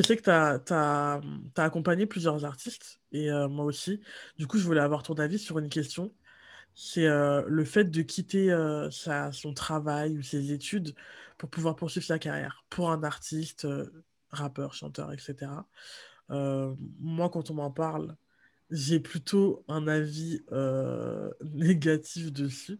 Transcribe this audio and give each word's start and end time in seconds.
je 0.00 0.06
sais 0.06 0.16
que 0.16 0.22
tu 0.22 0.72
as, 0.72 1.20
accompagné 1.56 2.06
plusieurs 2.06 2.44
artistes, 2.44 3.00
et 3.12 3.30
euh, 3.30 3.48
moi 3.48 3.64
aussi. 3.64 4.00
Du 4.38 4.46
coup, 4.46 4.58
je 4.58 4.64
voulais 4.64 4.80
avoir 4.80 5.02
ton 5.02 5.14
avis 5.14 5.38
sur 5.38 5.58
une 5.58 5.68
question. 5.68 6.12
C'est 6.74 7.06
euh, 7.06 7.42
le 7.46 7.64
fait 7.64 7.84
de 7.84 8.02
quitter 8.02 8.50
euh, 8.52 8.90
son 8.90 9.54
travail 9.54 10.18
ou 10.18 10.22
ses 10.22 10.52
études 10.52 10.94
pour 11.38 11.50
pouvoir 11.50 11.76
poursuivre 11.76 12.06
sa 12.06 12.18
carrière. 12.18 12.64
Pour 12.70 12.90
un 12.90 13.02
artiste, 13.02 13.66
rappeur, 14.30 14.74
chanteur, 14.74 15.12
etc. 15.12 15.66
moi, 16.28 17.28
quand 17.30 17.50
on 17.50 17.54
m'en 17.54 17.70
parle, 17.70 18.16
j'ai 18.70 19.00
plutôt 19.00 19.64
un 19.68 19.88
avis 19.88 20.40
négatif 21.42 22.32
dessus. 22.32 22.78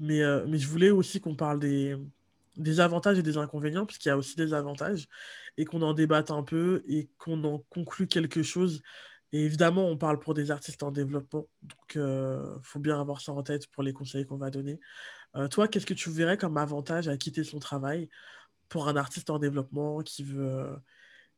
Mais, 0.00 0.22
mais 0.46 0.58
je 0.58 0.68
voulais 0.68 0.90
aussi 0.90 1.20
qu'on 1.20 1.36
parle 1.36 1.60
des, 1.60 1.96
des 2.58 2.80
avantages 2.80 3.18
et 3.18 3.22
des 3.22 3.38
inconvénients, 3.38 3.86
puisqu'il 3.86 4.08
y 4.08 4.12
a 4.12 4.16
aussi 4.16 4.36
des 4.36 4.52
avantages, 4.52 5.08
et 5.56 5.64
qu'on 5.64 5.82
en 5.82 5.94
débatte 5.94 6.30
un 6.30 6.42
peu 6.42 6.82
et 6.88 7.08
qu'on 7.18 7.42
en 7.44 7.58
conclue 7.70 8.06
quelque 8.06 8.42
chose. 8.42 8.82
Et 9.32 9.44
évidemment, 9.44 9.86
on 9.86 9.96
parle 9.96 10.18
pour 10.18 10.34
des 10.34 10.50
artistes 10.50 10.82
en 10.82 10.90
développement, 10.90 11.46
donc 11.62 11.94
il 11.94 12.00
euh, 12.00 12.58
faut 12.62 12.78
bien 12.78 12.98
avoir 13.00 13.20
ça 13.20 13.32
en 13.32 13.42
tête 13.42 13.66
pour 13.68 13.82
les 13.82 13.92
conseils 13.92 14.24
qu'on 14.24 14.38
va 14.38 14.50
donner. 14.50 14.80
Euh, 15.36 15.48
toi, 15.48 15.68
qu'est-ce 15.68 15.86
que 15.86 15.94
tu 15.94 16.10
verrais 16.10 16.38
comme 16.38 16.56
avantage 16.56 17.08
à 17.08 17.16
quitter 17.16 17.44
son 17.44 17.58
travail 17.58 18.08
pour 18.68 18.88
un 18.88 18.96
artiste 18.96 19.28
en 19.30 19.38
développement 19.38 20.00
qui 20.00 20.22
veut, 20.22 20.76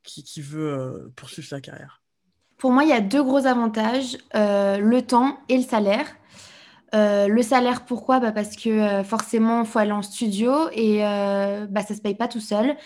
qui, 0.04 0.22
qui 0.22 0.40
veut 0.40 0.72
euh, 0.72 1.12
poursuivre 1.16 1.48
sa 1.48 1.60
carrière? 1.60 2.02
Pour 2.58 2.70
moi, 2.70 2.84
il 2.84 2.90
y 2.90 2.92
a 2.92 3.00
deux 3.00 3.24
gros 3.24 3.46
avantages, 3.46 4.18
le 4.34 5.00
temps 5.00 5.40
et 5.48 5.56
le 5.56 5.62
salaire. 5.62 6.06
Euh, 6.94 7.28
le 7.28 7.42
salaire, 7.42 7.84
pourquoi? 7.84 8.20
Bah 8.20 8.32
Parce 8.32 8.56
que 8.56 8.68
euh, 8.68 9.04
forcément, 9.04 9.60
il 9.60 9.66
faut 9.66 9.78
aller 9.78 9.92
en 9.92 10.02
studio 10.02 10.52
et 10.72 11.06
euh, 11.06 11.66
bah, 11.68 11.82
ça 11.82 11.94
ne 11.94 11.98
se 11.98 12.02
paye 12.02 12.14
pas 12.14 12.28
tout 12.28 12.40
seul. 12.40 12.76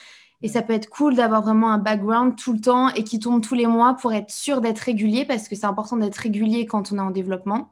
Et 0.43 0.49
ça 0.49 0.61
peut 0.63 0.75
être 0.75 0.91
cool 0.91 1.15
d'avoir 1.15 1.43
vraiment 1.43 1.71
un 1.71 1.79
background 1.79 2.37
tout 2.37 2.53
le 2.53 2.61
temps 2.61 2.91
et 2.91 3.03
qui 3.03 3.19
tombe 3.19 3.41
tous 3.41 3.55
les 3.55 3.67
mois 3.67 3.95
pour 3.95 4.13
être 4.13 4.31
sûr 4.31 4.61
d'être 4.61 4.81
régulier 4.81 5.25
parce 5.25 5.49
que 5.49 5.57
c'est 5.57 5.65
important 5.65 5.97
d'être 5.97 6.17
régulier 6.17 6.67
quand 6.67 6.93
on 6.93 6.99
est 6.99 7.01
en 7.01 7.11
développement. 7.11 7.71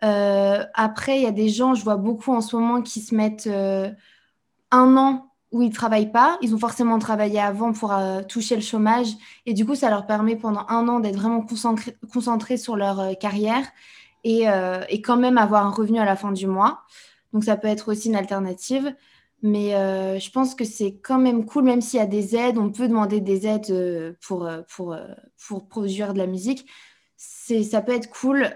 après, 0.00 1.18
il 1.18 1.22
y 1.22 1.26
a 1.26 1.32
des 1.32 1.50
gens, 1.50 1.74
je 1.74 1.84
vois 1.84 1.96
beaucoup 1.96 2.32
en 2.32 2.40
ce 2.40 2.56
moment, 2.56 2.80
qui 2.80 3.00
se 3.00 3.14
mettent 3.14 3.50
un 4.70 4.96
an 4.96 5.30
où 5.52 5.60
ils 5.60 5.68
ne 5.68 5.74
travaillent 5.74 6.12
pas. 6.12 6.38
Ils 6.40 6.54
ont 6.54 6.58
forcément 6.58 6.98
travaillé 6.98 7.38
avant 7.38 7.72
pour 7.74 7.92
toucher 8.28 8.54
le 8.54 8.62
chômage. 8.62 9.08
Et 9.44 9.52
du 9.52 9.66
coup, 9.66 9.74
ça 9.74 9.90
leur 9.90 10.06
permet 10.06 10.36
pendant 10.36 10.64
un 10.70 10.88
an 10.88 11.00
d'être 11.00 11.16
vraiment 11.16 11.44
concentrés 12.10 12.56
sur 12.56 12.76
leur 12.76 13.18
carrière 13.18 13.66
euh, 14.26 14.82
et, 14.88 15.02
quand 15.02 15.16
même 15.16 15.38
avoir 15.38 15.66
un 15.66 15.70
revenu 15.70 15.98
à 15.98 16.04
la 16.04 16.16
fin 16.16 16.32
du 16.32 16.46
mois. 16.46 16.82
Donc 17.32 17.44
ça 17.44 17.56
peut 17.56 17.68
être 17.68 17.90
aussi 17.90 18.08
une 18.08 18.16
alternative. 18.16 18.94
Mais 19.42 19.74
euh, 19.74 20.18
je 20.18 20.30
pense 20.30 20.54
que 20.54 20.64
c'est 20.64 20.96
quand 21.02 21.18
même 21.18 21.46
cool, 21.46 21.64
même 21.64 21.80
s'il 21.80 21.98
y 21.98 22.02
a 22.02 22.06
des 22.06 22.36
aides, 22.36 22.58
on 22.58 22.70
peut 22.70 22.88
demander 22.88 23.20
des 23.20 23.46
aides 23.46 23.70
euh, 23.70 24.12
pour, 24.26 24.48
pour, 24.74 24.96
pour 25.48 25.68
produire 25.68 26.12
de 26.12 26.18
la 26.18 26.26
musique. 26.26 26.66
Ça 27.16 27.82
peut 27.82 27.92
être 27.92 28.10
cool 28.10 28.46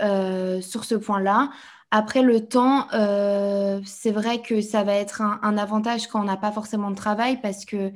sur 0.63 0.85
ce 0.85 0.95
point-là. 0.95 1.51
Après, 1.91 2.23
le 2.23 2.47
temps, 2.47 2.87
c'est 3.85 4.13
vrai 4.13 4.41
que 4.41 4.61
ça 4.61 4.85
va 4.85 4.95
être 4.95 5.21
un, 5.21 5.59
avantage 5.59 6.07
quand 6.07 6.21
on 6.21 6.25
n'a 6.25 6.37
pas 6.37 6.53
forcément 6.53 6.91
de 6.91 6.97
travail 6.97 7.41
parce 7.43 7.65
que 7.65 7.93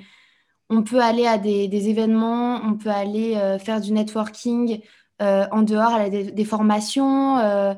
on 0.68 0.82
peut 0.82 1.00
aller 1.00 1.26
à 1.26 1.38
des, 1.38 1.88
événements, 1.88 2.60
on 2.64 2.74
peut 2.74 2.90
aller 2.90 3.58
faire 3.60 3.80
du 3.80 3.92
networking, 3.92 4.82
en 5.20 5.62
dehors, 5.62 5.92
elle 5.92 6.14
a 6.14 6.22
des, 6.30 6.44
formations, 6.44 7.38
euh, 7.38 7.74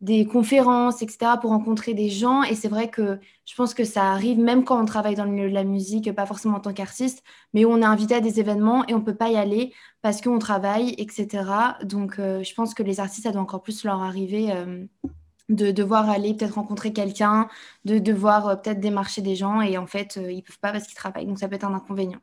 des 0.00 0.26
conférences, 0.26 1.02
etc., 1.02 1.32
pour 1.40 1.50
rencontrer 1.50 1.94
des 1.94 2.10
gens. 2.10 2.42
Et 2.42 2.54
c'est 2.54 2.68
vrai 2.68 2.88
que 2.88 3.18
je 3.44 3.54
pense 3.54 3.74
que 3.74 3.84
ça 3.84 4.10
arrive 4.12 4.38
même 4.38 4.64
quand 4.64 4.80
on 4.80 4.84
travaille 4.84 5.14
dans 5.14 5.24
le 5.24 5.30
milieu 5.30 5.48
de 5.48 5.54
la 5.54 5.64
musique, 5.64 6.12
pas 6.12 6.26
forcément 6.26 6.56
en 6.56 6.60
tant 6.60 6.72
qu'artiste, 6.72 7.22
mais 7.52 7.64
on 7.64 7.78
est 7.80 7.84
invité 7.84 8.14
à 8.14 8.20
des 8.20 8.40
événements 8.40 8.86
et 8.86 8.94
on 8.94 8.98
ne 9.00 9.04
peut 9.04 9.16
pas 9.16 9.30
y 9.30 9.36
aller 9.36 9.72
parce 10.02 10.20
qu'on 10.20 10.38
travaille, 10.38 10.94
etc. 10.98 11.44
Donc, 11.82 12.18
euh, 12.18 12.42
je 12.42 12.54
pense 12.54 12.74
que 12.74 12.82
les 12.82 13.00
artistes, 13.00 13.24
ça 13.24 13.32
doit 13.32 13.42
encore 13.42 13.62
plus 13.62 13.84
leur 13.84 14.02
arriver. 14.02 14.52
de 15.50 15.70
devoir 15.72 16.08
aller 16.08 16.34
peut-être 16.34 16.54
rencontrer 16.54 16.92
quelqu'un, 16.94 17.48
de 17.84 17.98
devoir 17.98 18.62
peut-être 18.62 18.80
démarcher 18.80 19.20
des 19.20 19.36
gens 19.36 19.60
et 19.60 19.76
en 19.76 19.86
fait, 19.86 20.16
ils 20.16 20.42
peuvent 20.42 20.58
pas 20.58 20.72
parce 20.72 20.86
qu'ils 20.86 20.96
travaillent. 20.96 21.26
Donc 21.26 21.38
ça 21.38 21.48
peut 21.48 21.56
être 21.56 21.64
un 21.64 21.74
inconvénient. 21.74 22.20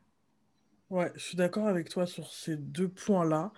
Ouais, 0.92 1.10
je 1.14 1.20
suis 1.22 1.36
d'accord 1.38 1.68
avec 1.68 1.88
toi 1.88 2.06
sur 2.06 2.30
ces 2.34 2.54
deux 2.58 2.88
points-là. 2.88 3.50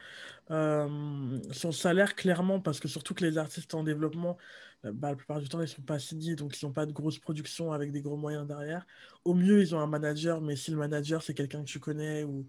Euh, 0.50 1.40
son 1.52 1.72
salaire, 1.72 2.16
clairement, 2.16 2.60
parce 2.60 2.80
que 2.80 2.88
surtout 2.88 3.14
que 3.14 3.24
les 3.24 3.38
artistes 3.38 3.74
en 3.74 3.84
développement, 3.84 4.36
bah, 4.84 5.10
la 5.10 5.16
plupart 5.16 5.40
du 5.40 5.48
temps, 5.48 5.62
ils 5.62 5.68
sont 5.68 5.82
pas 5.82 6.00
signés, 6.00 6.36
donc 6.36 6.60
ils 6.60 6.66
n'ont 6.66 6.72
pas 6.74 6.86
de 6.86 6.92
grosses 6.92 7.20
productions 7.20 7.72
avec 7.72 7.92
des 7.92 8.02
gros 8.02 8.18
moyens 8.18 8.46
derrière. 8.46 8.86
Au 9.24 9.34
mieux, 9.34 9.62
ils 9.62 9.74
ont 9.74 9.80
un 9.80 9.86
manager, 9.88 10.42
mais 10.42 10.56
si 10.56 10.72
le 10.72 10.76
manager, 10.78 11.22
c'est 11.22 11.34
quelqu'un 11.34 11.60
que 11.64 11.70
tu 11.70 11.80
connais, 11.80 12.24
ou 12.24 12.46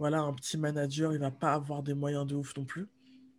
voilà, 0.00 0.20
un 0.22 0.34
petit 0.34 0.58
manager, 0.58 1.14
il 1.14 1.20
va 1.20 1.30
pas 1.32 1.54
avoir 1.54 1.82
des 1.84 1.94
moyens 1.94 2.26
de 2.26 2.34
ouf 2.36 2.56
non 2.58 2.66
plus. 2.66 2.88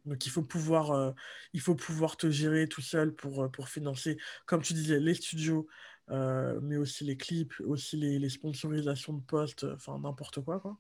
Donc 0.05 0.25
il 0.25 0.31
faut 0.31 0.43
pouvoir, 0.43 1.13
il 1.53 1.61
faut 1.61 1.75
pouvoir 1.75 2.17
te 2.17 2.31
gérer 2.31 2.67
tout 2.69 2.81
seul 2.81 3.13
pour, 3.15 3.51
pour 3.51 3.69
financer, 3.69 4.17
comme 4.47 4.63
tu 4.63 4.73
disais, 4.73 4.99
les 4.99 5.13
studios, 5.15 5.67
mais 6.09 6.77
aussi 6.77 7.03
les 7.05 7.17
clips, 7.17 7.53
aussi 7.65 7.97
les, 7.97 8.19
les 8.19 8.29
sponsorisations 8.29 9.13
de 9.13 9.21
postes, 9.23 9.65
enfin 9.75 9.99
n'importe 9.99 10.41
quoi, 10.41 10.59
quoi. 10.61 10.77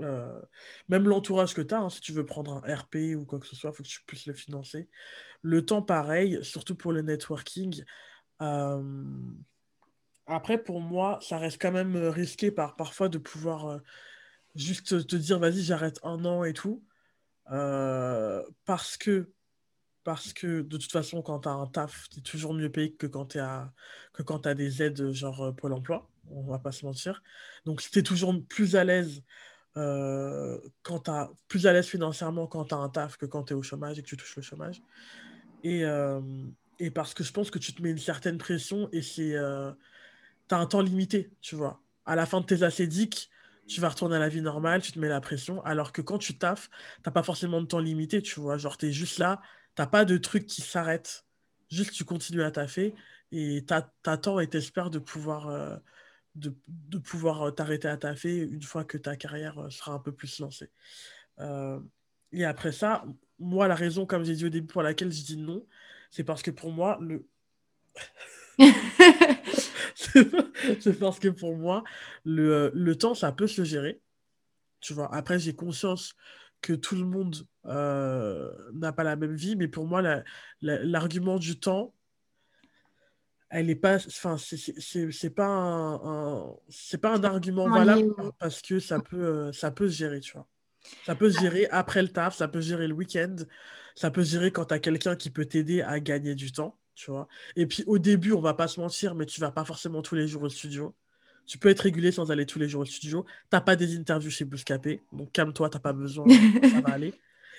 Euh, 0.00 0.40
même 0.88 1.08
l'entourage 1.08 1.54
que 1.54 1.62
tu 1.62 1.74
as, 1.74 1.80
hein, 1.80 1.90
si 1.90 2.00
tu 2.00 2.12
veux 2.12 2.26
prendre 2.26 2.64
un 2.64 2.74
RP 2.74 3.14
ou 3.16 3.24
quoi 3.24 3.38
que 3.38 3.46
ce 3.46 3.54
soit, 3.54 3.70
il 3.70 3.76
faut 3.76 3.82
que 3.82 3.88
tu 3.88 4.02
puisses 4.06 4.26
le 4.26 4.34
financer. 4.34 4.88
Le 5.42 5.64
temps, 5.64 5.82
pareil, 5.82 6.38
surtout 6.42 6.74
pour 6.74 6.92
le 6.92 7.02
networking. 7.02 7.84
Euh, 8.42 9.04
après, 10.26 10.58
pour 10.58 10.80
moi, 10.80 11.18
ça 11.22 11.38
reste 11.38 11.60
quand 11.60 11.72
même 11.72 11.96
euh, 11.96 12.10
risqué 12.10 12.50
par, 12.50 12.76
parfois 12.76 13.08
de 13.08 13.18
pouvoir 13.18 13.80
juste 14.54 15.06
te 15.06 15.16
dire, 15.16 15.38
vas-y, 15.38 15.62
j'arrête 15.62 16.00
un 16.02 16.24
an 16.24 16.44
et 16.44 16.52
tout. 16.54 16.82
parce 18.64 18.96
que 18.96 19.30
parce 20.02 20.34
que 20.34 20.60
de 20.60 20.76
toute 20.76 20.92
façon, 20.92 21.22
quand 21.22 21.40
tu 21.40 21.48
as 21.48 21.52
un 21.52 21.66
taf, 21.66 22.10
tu 22.10 22.18
es 22.18 22.22
toujours 22.22 22.52
mieux 22.52 22.70
payé 22.70 22.92
que 22.92 23.06
quand 23.06 23.24
tu 23.24 23.38
as, 23.38 24.54
des 24.54 24.82
aides 24.82 25.12
genre 25.12 25.54
Pôle 25.56 25.72
emploi, 25.72 26.10
on 26.30 26.42
va 26.42 26.58
pas 26.58 26.72
se 26.72 26.84
mentir. 26.84 27.22
Donc, 27.64 27.80
tu 27.80 27.98
es 27.98 28.02
toujours 28.02 28.34
plus 28.46 28.76
à 28.76 28.84
l'aise 28.84 29.22
euh, 29.76 30.58
quand 30.82 31.10
plus 31.48 31.66
à 31.66 31.72
l'aise 31.72 31.86
financièrement 31.86 32.46
quand 32.46 32.66
tu 32.66 32.74
as 32.74 32.78
un 32.78 32.88
taf 32.88 33.16
que 33.16 33.26
quand 33.26 33.44
tu 33.44 33.52
es 33.52 33.56
au 33.56 33.62
chômage 33.62 33.98
et 33.98 34.02
que 34.02 34.08
tu 34.08 34.16
touches 34.16 34.36
le 34.36 34.42
chômage. 34.42 34.82
Et, 35.62 35.84
euh, 35.84 36.20
et, 36.78 36.90
parce 36.90 37.14
que 37.14 37.24
je 37.24 37.32
pense 37.32 37.50
que 37.50 37.58
tu 37.58 37.72
te 37.72 37.82
mets 37.82 37.90
une 37.90 37.98
certaine 37.98 38.38
pression 38.38 38.88
et 38.92 39.02
c'est 39.02 39.34
euh, 39.34 39.72
tu 40.48 40.54
as 40.54 40.58
un 40.58 40.66
temps 40.66 40.80
limité, 40.80 41.32
tu 41.40 41.56
vois. 41.56 41.82
À 42.06 42.16
la 42.16 42.26
fin 42.26 42.40
de 42.40 42.46
tes 42.46 42.62
acédiques, 42.62 43.30
tu 43.66 43.80
vas 43.80 43.88
retourner 43.88 44.16
à 44.16 44.18
la 44.18 44.28
vie 44.28 44.42
normale, 44.42 44.82
tu 44.82 44.92
te 44.92 44.98
mets 44.98 45.08
la 45.08 45.20
pression, 45.20 45.62
alors 45.64 45.92
que 45.92 46.02
quand 46.02 46.18
tu 46.18 46.36
taffes, 46.36 46.68
t'as 47.02 47.10
pas 47.10 47.22
forcément 47.22 47.62
de 47.62 47.66
temps 47.66 47.78
limité, 47.78 48.20
tu 48.20 48.40
vois. 48.40 48.58
Genre, 48.58 48.76
tu 48.76 48.86
es 48.86 48.92
juste 48.92 49.18
là, 49.18 49.40
t'as 49.74 49.86
pas 49.86 50.04
de 50.04 50.18
truc 50.18 50.46
qui 50.46 50.60
s'arrête. 50.60 51.24
Juste, 51.70 51.92
tu 51.92 52.04
continues 52.04 52.42
à 52.42 52.50
taffer 52.50 52.94
et 53.32 53.64
t'attends 53.64 54.38
et 54.38 54.48
t'espères 54.48 54.90
de 54.90 54.98
pouvoir 54.98 55.80
de, 56.34 56.98
pouvoir 56.98 57.42
euh, 57.42 57.50
t'arrêter 57.50 57.88
à 57.88 57.96
taffer 57.96 58.38
une 58.38 58.62
fois 58.62 58.84
que 58.84 58.98
ta 58.98 59.16
carrière 59.16 59.58
euh, 59.58 59.70
sera 59.70 59.92
un 59.92 59.98
peu 59.98 60.12
plus 60.12 60.38
lancée. 60.40 60.70
Euh, 61.40 61.80
et 62.32 62.44
après 62.44 62.72
ça, 62.72 63.04
moi, 63.38 63.68
la 63.68 63.74
raison, 63.74 64.06
comme 64.06 64.24
j'ai 64.24 64.34
dit 64.34 64.46
au 64.46 64.48
début, 64.48 64.66
pour 64.66 64.82
laquelle 64.82 65.12
je 65.12 65.22
dis 65.22 65.36
non, 65.36 65.64
c'est 66.10 66.24
parce 66.24 66.42
que 66.42 66.50
pour 66.50 66.72
moi, 66.72 66.98
le. 67.00 67.26
c'est 70.80 70.98
parce 70.98 71.18
que 71.18 71.28
pour 71.28 71.56
moi, 71.56 71.84
le, 72.24 72.70
le, 72.74 72.96
temps, 72.96 73.14
ça 73.14 73.32
peut 73.32 73.46
se 73.46 73.64
gérer. 73.64 74.00
Tu 74.80 74.94
vois, 74.94 75.12
après, 75.14 75.38
j'ai 75.38 75.54
conscience 75.54 76.14
que 76.60 76.72
tout 76.72 76.96
le 76.96 77.04
monde 77.04 77.46
n'a 77.64 78.92
pas 78.92 79.04
la 79.04 79.16
même 79.16 79.34
vie, 79.34 79.56
mais 79.56 79.68
pour 79.68 79.86
moi, 79.86 80.02
l'argument 80.60 81.38
du 81.38 81.58
temps, 81.58 81.94
elle 83.54 83.70
est 83.70 83.76
pas 83.76 83.96
enfin 84.06 84.36
c'est 84.36 85.30
pas 85.30 85.46
un, 85.46 86.56
c'est 86.68 86.98
pas 86.98 87.14
un 87.14 87.22
argument 87.22 87.68
valable 87.68 88.12
parce 88.40 88.60
que 88.60 88.80
ça 88.80 88.98
peut 88.98 89.52
ça 89.52 89.70
peut 89.70 89.88
se 89.88 89.96
gérer 89.96 90.18
tu 90.18 90.32
vois. 90.32 90.48
Ça 91.06 91.14
peut 91.14 91.30
se 91.30 91.40
gérer 91.40 91.68
après 91.70 92.02
le 92.02 92.08
taf 92.08 92.34
ça 92.34 92.48
peut 92.48 92.60
se 92.60 92.68
gérer 92.68 92.88
le 92.88 92.94
week-end 92.94 93.36
ça 93.94 94.10
peut 94.10 94.24
se 94.24 94.32
gérer 94.32 94.50
quand 94.50 94.66
tu 94.66 94.74
as 94.74 94.80
quelqu'un 94.80 95.14
qui 95.14 95.30
peut 95.30 95.44
t'aider 95.44 95.82
à 95.82 96.00
gagner 96.00 96.34
du 96.34 96.50
temps 96.50 96.76
tu 96.96 97.12
vois. 97.12 97.28
Et 97.54 97.66
puis 97.66 97.84
au 97.86 97.98
début 97.98 98.32
on 98.32 98.40
va 98.40 98.54
pas 98.54 98.66
se 98.66 98.80
mentir 98.80 99.14
mais 99.14 99.24
tu 99.24 99.40
vas 99.40 99.52
pas 99.52 99.64
forcément 99.64 100.02
tous 100.02 100.16
les 100.16 100.26
jours 100.26 100.42
au 100.42 100.48
studio. 100.48 100.92
Tu 101.46 101.56
peux 101.56 101.68
être 101.68 101.80
régulé 101.80 102.10
sans 102.10 102.32
aller 102.32 102.46
tous 102.46 102.58
les 102.58 102.68
jours 102.68 102.82
au 102.82 102.86
studio. 102.86 103.24
T'as 103.50 103.60
pas 103.60 103.76
des 103.76 103.96
interviews 103.96 104.30
chez 104.30 104.44
Bouscapé 104.44 105.00
donc 105.12 105.30
calme-toi 105.30 105.70
t'as 105.70 105.78
pas 105.78 105.92
besoin 105.92 106.26
ça 106.28 106.80
va 106.80 106.88
aller. 106.94 107.14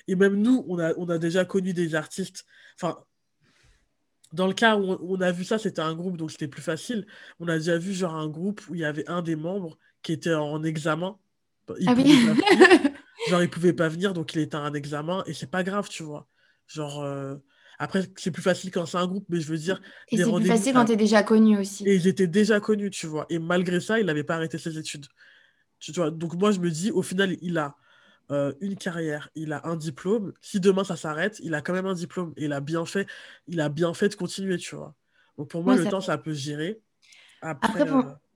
Et 0.09 0.15
même 0.15 0.35
nous 0.35 0.65
on 0.67 0.77
a, 0.77 0.93
on 0.97 1.07
a 1.07 1.17
déjà 1.17 1.45
connu 1.45 1.71
des 1.71 1.95
artistes 1.95 2.45
enfin 2.75 2.99
dans 4.33 4.47
le 4.47 4.53
cas 4.53 4.75
où 4.77 4.97
on, 5.01 5.21
a 5.21 5.31
vu 5.31 5.43
ça, 5.43 5.57
c'était 5.57 5.81
un 5.81 5.95
groupe, 5.95 6.17
donc 6.17 6.31
c'était 6.31 6.47
plus 6.47 6.61
facile. 6.61 7.05
On 7.39 7.47
a 7.47 7.57
déjà 7.57 7.77
vu 7.77 7.93
genre 7.93 8.15
un 8.15 8.27
groupe 8.27 8.61
où 8.69 8.75
il 8.75 8.81
y 8.81 8.85
avait 8.85 9.07
un 9.09 9.21
des 9.21 9.35
membres 9.35 9.77
qui 10.01 10.13
était 10.13 10.33
en 10.33 10.63
examen. 10.63 11.17
Il 11.79 11.89
ah 11.89 11.93
oui. 11.95 12.27
genre, 13.29 13.41
il 13.41 13.49
pouvait 13.49 13.73
pas 13.73 13.87
venir, 13.87 14.13
donc 14.13 14.33
il 14.33 14.41
était 14.41 14.55
en 14.55 14.73
examen, 14.73 15.23
et 15.25 15.33
c'est 15.33 15.49
pas 15.49 15.63
grave, 15.63 15.87
tu 15.89 16.03
vois. 16.03 16.27
Genre, 16.67 17.01
euh, 17.03 17.35
après, 17.79 18.03
c'est 18.17 18.31
plus 18.31 18.43
facile 18.43 18.71
quand 18.71 18.85
c'est 18.85 18.97
un 18.97 19.07
groupe, 19.07 19.25
mais 19.29 19.39
je 19.39 19.47
veux 19.47 19.57
dire. 19.57 19.81
Et 20.09 20.17
c'est 20.17 20.31
plus 20.31 20.45
facile 20.45 20.73
quand 20.73 20.85
tu 20.85 20.93
es 20.93 20.97
déjà 20.97 21.23
connu 21.23 21.57
aussi. 21.57 21.87
Et 21.87 21.95
ils 21.95 22.07
étaient 22.07 22.27
déjà 22.27 22.59
connus, 22.59 22.89
tu 22.89 23.07
vois. 23.07 23.25
Et 23.29 23.39
malgré 23.39 23.79
ça, 23.79 23.99
il 23.99 24.05
n'avait 24.05 24.23
pas 24.23 24.35
arrêté 24.35 24.57
ses 24.57 24.77
études. 24.77 25.05
Tu 25.79 25.91
vois, 25.91 26.09
donc 26.09 26.35
moi, 26.35 26.51
je 26.51 26.59
me 26.59 26.69
dis, 26.69 26.91
au 26.91 27.01
final, 27.01 27.35
il 27.41 27.57
a 27.57 27.75
euh, 28.31 28.53
une 28.61 28.75
carrière, 28.75 29.29
il 29.35 29.53
a 29.53 29.65
un 29.65 29.75
diplôme. 29.75 30.33
Si 30.41 30.59
demain 30.59 30.83
ça 30.83 30.95
s'arrête, 30.95 31.39
il 31.43 31.53
a 31.53 31.61
quand 31.61 31.73
même 31.73 31.85
un 31.85 31.93
diplôme. 31.93 32.33
Et 32.37 32.45
il 32.45 32.53
a 32.53 32.59
bien 32.59 32.85
fait, 32.85 33.07
il 33.47 33.61
a 33.61 33.69
bien 33.69 33.93
fait 33.93 34.09
de 34.09 34.15
continuer, 34.15 34.57
tu 34.57 34.75
vois. 34.75 34.93
Donc 35.37 35.49
pour 35.49 35.63
moi, 35.63 35.75
le 35.75 35.85
temps, 35.85 36.01
ça 36.01 36.17
peut 36.17 36.33
gérer. 36.33 36.79
Après, 37.41 37.85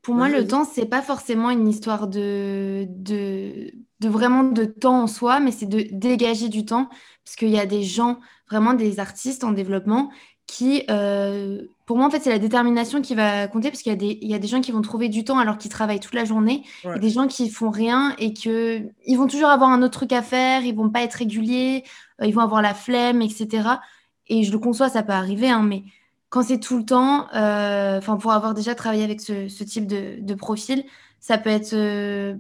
pour, 0.02 0.16
moi, 0.16 0.30
le 0.30 0.48
temps, 0.48 0.66
c'est 0.66 0.86
pas 0.86 1.02
forcément 1.02 1.50
une 1.50 1.68
histoire 1.68 2.08
de, 2.08 2.86
de, 2.90 3.72
de, 4.00 4.10
vraiment 4.10 4.44
de 4.44 4.66
temps 4.66 5.04
en 5.04 5.08
soi, 5.08 5.40
mais 5.40 5.52
c'est 5.52 5.66
de 5.66 5.88
dégager 5.92 6.50
du 6.50 6.66
temps. 6.66 6.90
Parce 7.24 7.36
qu'il 7.36 7.50
y 7.50 7.60
a 7.60 7.66
des 7.66 7.84
gens, 7.84 8.20
vraiment 8.50 8.74
des 8.74 9.00
artistes 9.00 9.44
en 9.44 9.52
développement, 9.52 10.12
qui, 10.50 10.84
euh, 10.90 11.62
pour 11.86 11.98
moi, 11.98 12.08
en 12.08 12.10
fait, 12.10 12.22
c'est 12.22 12.30
la 12.30 12.40
détermination 12.40 13.02
qui 13.02 13.14
va 13.14 13.48
compter 13.48 13.70
parce 13.70 13.84
qu'il 13.84 13.92
y, 13.92 13.96
a 13.96 13.98
des, 13.98 14.18
il 14.22 14.30
y 14.30 14.34
a 14.34 14.40
des 14.40 14.48
gens 14.48 14.62
qui 14.62 14.72
vont 14.72 14.82
trouver 14.82 15.08
du 15.08 15.24
temps 15.24 15.38
alors 15.38 15.58
qu'ils 15.58 15.70
travaillent 15.70 16.00
toute 16.00 16.16
la 16.16 16.26
journée 16.26 16.64
et 16.84 17.00
des 17.00 17.10
gens 17.10 17.28
qui 17.28 17.50
font 17.50 17.70
rien 17.70 18.16
et 18.18 18.34
que 18.34 18.82
ils 19.06 19.16
vont 19.16 19.28
toujours 19.28 19.50
avoir 19.50 19.70
un 19.70 19.82
autre 19.84 19.94
truc 19.94 20.12
à 20.12 20.24
faire, 20.24 20.64
ils 20.64 20.76
vont 20.76 20.90
pas 20.90 21.04
être 21.04 21.14
réguliers, 21.14 21.84
euh, 22.22 22.26
ils 22.26 22.34
vont 22.34 22.42
avoir 22.42 22.62
la 22.64 22.74
flemme, 22.74 23.22
etc. 23.22 23.48
Et 24.28 24.44
je 24.44 24.52
le 24.52 24.58
conçois, 24.58 24.90
ça 24.90 25.04
peut 25.04 25.14
arriver, 25.14 25.50
hein, 25.50 25.62
mais 25.62 25.84
quand 26.30 26.42
c'est 26.42 26.60
tout 26.60 26.78
le 26.78 26.86
temps, 26.86 27.28
euh, 27.36 28.00
enfin, 28.00 28.18
pour 28.18 28.32
avoir 28.32 28.54
déjà 28.56 28.74
travaillé 28.76 29.04
avec 29.04 29.22
ce, 29.22 29.48
ce 29.50 29.64
type 29.64 29.86
de, 29.86 30.18
de, 30.20 30.34
profil, 30.34 30.84
ça 31.20 31.38
peut 31.38 31.50
être 31.50 31.76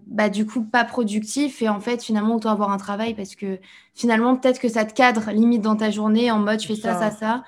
bah, 0.07 0.29
du 0.29 0.45
coup 0.45 0.63
pas 0.63 0.83
productif 0.83 1.62
et 1.62 1.69
en 1.69 1.79
fait, 1.79 2.03
finalement, 2.03 2.35
autant 2.35 2.51
avoir 2.51 2.71
un 2.71 2.77
travail 2.77 3.13
parce 3.13 3.35
que 3.35 3.59
finalement, 3.94 4.35
peut-être 4.35 4.59
que 4.59 4.69
ça 4.69 4.85
te 4.85 4.94
cadre 4.94 5.31
limite 5.31 5.62
dans 5.62 5.75
ta 5.75 5.91
journée 5.91 6.31
en 6.31 6.39
mode 6.39 6.59
je 6.59 6.67
fais 6.67 6.75
ça, 6.75 6.97
ça. 6.97 7.12
ça 7.12 7.44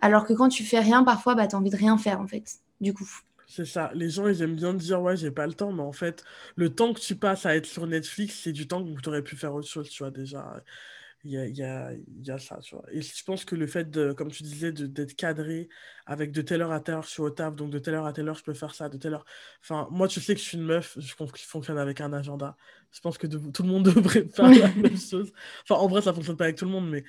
alors 0.00 0.26
que 0.26 0.32
quand 0.32 0.48
tu 0.48 0.64
fais 0.64 0.80
rien, 0.80 1.04
parfois, 1.04 1.34
bah, 1.34 1.46
tu 1.46 1.56
as 1.56 1.58
envie 1.58 1.70
de 1.70 1.76
rien 1.76 1.98
faire, 1.98 2.20
en 2.20 2.26
fait, 2.26 2.58
du 2.80 2.94
coup. 2.94 3.08
C'est 3.46 3.64
ça. 3.64 3.90
Les 3.94 4.10
gens, 4.10 4.26
ils 4.28 4.42
aiment 4.42 4.56
bien 4.56 4.74
dire, 4.74 5.00
ouais, 5.00 5.16
j'ai 5.16 5.30
pas 5.30 5.46
le 5.46 5.54
temps, 5.54 5.72
mais 5.72 5.82
en 5.82 5.92
fait, 5.92 6.22
le 6.56 6.74
temps 6.74 6.92
que 6.92 7.00
tu 7.00 7.16
passes 7.16 7.46
à 7.46 7.56
être 7.56 7.66
sur 7.66 7.86
Netflix, 7.86 8.40
c'est 8.44 8.52
du 8.52 8.68
temps 8.68 8.84
que 8.84 9.00
tu 9.00 9.08
aurais 9.08 9.22
pu 9.22 9.36
faire 9.36 9.54
autre 9.54 9.68
chose, 9.68 9.88
tu 9.88 10.02
vois, 10.02 10.10
déjà. 10.10 10.62
Il 11.24 11.32
y 11.32 11.38
a, 11.38 11.46
y, 11.46 11.62
a, 11.62 11.92
y 12.22 12.30
a, 12.30 12.38
ça, 12.38 12.58
tu 12.58 12.76
vois. 12.76 12.84
Et 12.92 13.02
je 13.02 13.24
pense 13.24 13.44
que 13.44 13.56
le 13.56 13.66
fait, 13.66 13.90
de, 13.90 14.12
comme 14.12 14.30
tu 14.30 14.44
disais, 14.44 14.70
d'être 14.70 15.16
cadré 15.16 15.68
avec 16.06 16.30
de 16.30 16.42
telle 16.42 16.62
heure 16.62 16.70
à 16.72 16.80
telle 16.80 16.94
heure, 16.94 17.02
je 17.02 17.08
suis 17.08 17.22
au 17.22 17.30
taf, 17.30 17.56
donc 17.56 17.70
de 17.70 17.78
telle 17.80 17.94
heure 17.94 18.06
à 18.06 18.12
telle 18.12 18.28
heure, 18.28 18.36
je 18.36 18.44
peux 18.44 18.54
faire 18.54 18.74
ça, 18.74 18.88
de 18.88 18.98
telle 18.98 19.14
heure. 19.14 19.24
Enfin, 19.62 19.88
moi, 19.90 20.06
tu 20.08 20.20
sais 20.20 20.34
que 20.34 20.40
je 20.40 20.46
suis 20.46 20.58
une 20.58 20.64
meuf, 20.64 20.96
je 20.98 21.14
fonctionne 21.14 21.78
avec 21.78 22.00
un 22.00 22.12
agenda. 22.12 22.56
Je 22.92 23.00
pense 23.00 23.18
que 23.18 23.26
tout 23.26 23.62
le 23.62 23.68
monde 23.68 23.84
devrait 23.94 24.28
faire 24.28 24.48
la 24.48 24.72
même 24.74 24.96
chose. 24.96 25.32
Enfin, 25.64 25.80
en 25.80 25.88
vrai, 25.88 26.02
ça 26.02 26.12
fonctionne 26.12 26.36
pas 26.36 26.44
avec 26.44 26.56
tout 26.56 26.66
le 26.66 26.70
monde, 26.70 26.88
mais 26.88 27.04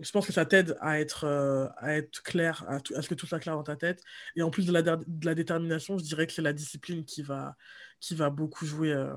je 0.00 0.10
pense 0.10 0.26
que 0.26 0.32
ça 0.32 0.44
t'aide 0.44 0.76
à 0.80 1.00
être, 1.00 1.24
euh, 1.24 1.68
à 1.78 1.96
être 1.96 2.22
clair, 2.22 2.64
à, 2.68 2.78
ce 2.78 3.08
que 3.08 3.14
tout 3.14 3.26
soit 3.26 3.40
clair 3.40 3.54
dans 3.56 3.62
ta 3.62 3.76
tête. 3.76 4.02
Et 4.36 4.42
en 4.42 4.50
plus 4.50 4.66
de 4.66 4.72
la, 4.72 4.82
de 4.82 5.26
la 5.26 5.34
détermination, 5.34 5.98
je 5.98 6.04
dirais 6.04 6.26
que 6.26 6.32
c'est 6.32 6.42
la 6.42 6.52
discipline 6.52 7.04
qui 7.04 7.22
va, 7.22 7.56
qui 8.00 8.14
va 8.14 8.30
beaucoup 8.30 8.66
jouer 8.66 8.92
euh, 8.92 9.14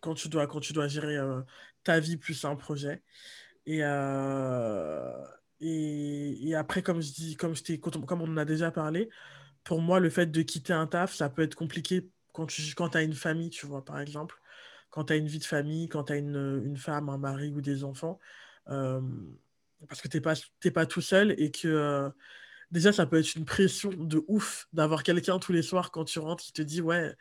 quand, 0.00 0.14
tu 0.14 0.28
dois, 0.28 0.46
quand 0.46 0.60
tu 0.60 0.72
dois 0.72 0.88
gérer 0.88 1.16
euh, 1.16 1.40
ta 1.84 2.00
vie 2.00 2.16
plus 2.16 2.44
un 2.44 2.56
projet. 2.56 3.02
Et, 3.66 3.80
et, 5.60 6.54
après, 6.54 6.82
comme 6.82 7.02
je 7.02 7.12
dis, 7.12 7.36
comme, 7.36 7.54
je 7.54 7.76
comme 7.76 8.22
on 8.22 8.28
en 8.28 8.36
a 8.38 8.44
déjà 8.44 8.70
parlé, 8.70 9.10
pour 9.64 9.80
moi, 9.80 10.00
le 10.00 10.10
fait 10.10 10.26
de 10.26 10.42
quitter 10.42 10.72
un 10.72 10.86
taf, 10.86 11.14
ça 11.14 11.28
peut 11.28 11.42
être 11.42 11.54
compliqué 11.54 12.08
quand 12.32 12.46
tu 12.46 12.62
quand 12.74 12.96
as 12.96 13.02
une 13.02 13.14
famille, 13.14 13.50
tu 13.50 13.66
vois, 13.66 13.84
par 13.84 14.00
exemple. 14.00 14.36
Quand 14.90 15.04
tu 15.04 15.12
as 15.12 15.16
une 15.16 15.26
vie 15.26 15.38
de 15.38 15.44
famille, 15.44 15.88
quand 15.88 16.04
tu 16.04 16.14
as 16.14 16.16
une, 16.16 16.62
une, 16.64 16.78
femme, 16.78 17.10
un 17.10 17.18
mari 17.18 17.52
ou 17.52 17.60
des 17.60 17.84
enfants 17.84 18.18
parce 19.86 20.00
que 20.00 20.08
tu 20.08 20.16
n'es 20.16 20.20
pas, 20.20 20.34
pas 20.74 20.86
tout 20.86 21.00
seul 21.00 21.34
et 21.38 21.50
que 21.50 21.68
euh, 21.68 22.10
déjà, 22.70 22.92
ça 22.92 23.06
peut 23.06 23.18
être 23.18 23.34
une 23.36 23.44
pression 23.44 23.90
de 23.90 24.24
ouf 24.26 24.68
d'avoir 24.72 25.02
quelqu'un 25.02 25.38
tous 25.38 25.52
les 25.52 25.62
soirs 25.62 25.90
quand 25.90 26.04
tu 26.04 26.18
rentres 26.18 26.42
qui 26.42 26.52
te 26.52 26.62
dit 26.62 26.80
Ouais, 26.80 27.14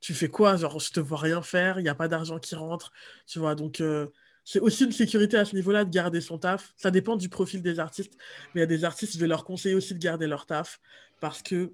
tu 0.00 0.14
fais 0.14 0.28
quoi? 0.28 0.56
Genre, 0.56 0.78
je 0.78 0.90
te 0.90 1.00
vois 1.00 1.18
rien 1.18 1.42
faire, 1.42 1.78
il 1.80 1.82
n'y 1.82 1.88
a 1.88 1.94
pas 1.94 2.08
d'argent 2.08 2.38
qui 2.38 2.54
rentre. 2.54 2.92
Tu 3.26 3.38
vois, 3.38 3.54
donc 3.54 3.80
euh, 3.80 4.08
c'est 4.44 4.60
aussi 4.60 4.84
une 4.84 4.92
sécurité 4.92 5.36
à 5.36 5.44
ce 5.44 5.56
niveau-là 5.56 5.84
de 5.84 5.90
garder 5.90 6.20
son 6.20 6.38
taf. 6.38 6.72
Ça 6.76 6.90
dépend 6.90 7.16
du 7.16 7.28
profil 7.28 7.62
des 7.62 7.80
artistes, 7.80 8.16
mais 8.54 8.60
il 8.60 8.62
y 8.62 8.64
a 8.64 8.66
des 8.66 8.84
artistes, 8.84 9.14
je 9.14 9.18
vais 9.18 9.26
leur 9.26 9.44
conseiller 9.44 9.74
aussi 9.74 9.94
de 9.94 9.98
garder 9.98 10.26
leur 10.26 10.46
taf 10.46 10.80
parce 11.20 11.42
que 11.42 11.72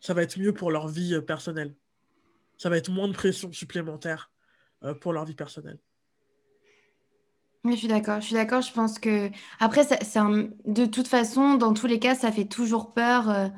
ça 0.00 0.14
va 0.14 0.22
être 0.22 0.38
mieux 0.38 0.52
pour 0.52 0.70
leur 0.70 0.88
vie 0.88 1.14
euh, 1.14 1.20
personnelle. 1.20 1.74
Ça 2.58 2.70
va 2.70 2.78
être 2.78 2.90
moins 2.90 3.08
de 3.08 3.12
pression 3.12 3.52
supplémentaire 3.52 4.30
pour 5.00 5.12
leur 5.12 5.24
vie 5.24 5.34
personnelle 5.34 5.78
je 7.64 7.76
suis 7.76 7.88
d'accord. 7.88 8.20
Je 8.20 8.26
suis 8.26 8.34
d'accord. 8.34 8.62
Je 8.62 8.72
pense 8.72 8.98
que 8.98 9.30
après, 9.60 9.84
c'est 9.84 9.98
de 10.66 10.86
toute 10.86 11.08
façon, 11.08 11.54
dans 11.54 11.74
tous 11.74 11.86
les 11.86 11.98
cas, 11.98 12.14
ça 12.14 12.32
fait 12.32 12.44
toujours 12.44 12.92
peur, 12.92 13.30
euh, 13.30 13.48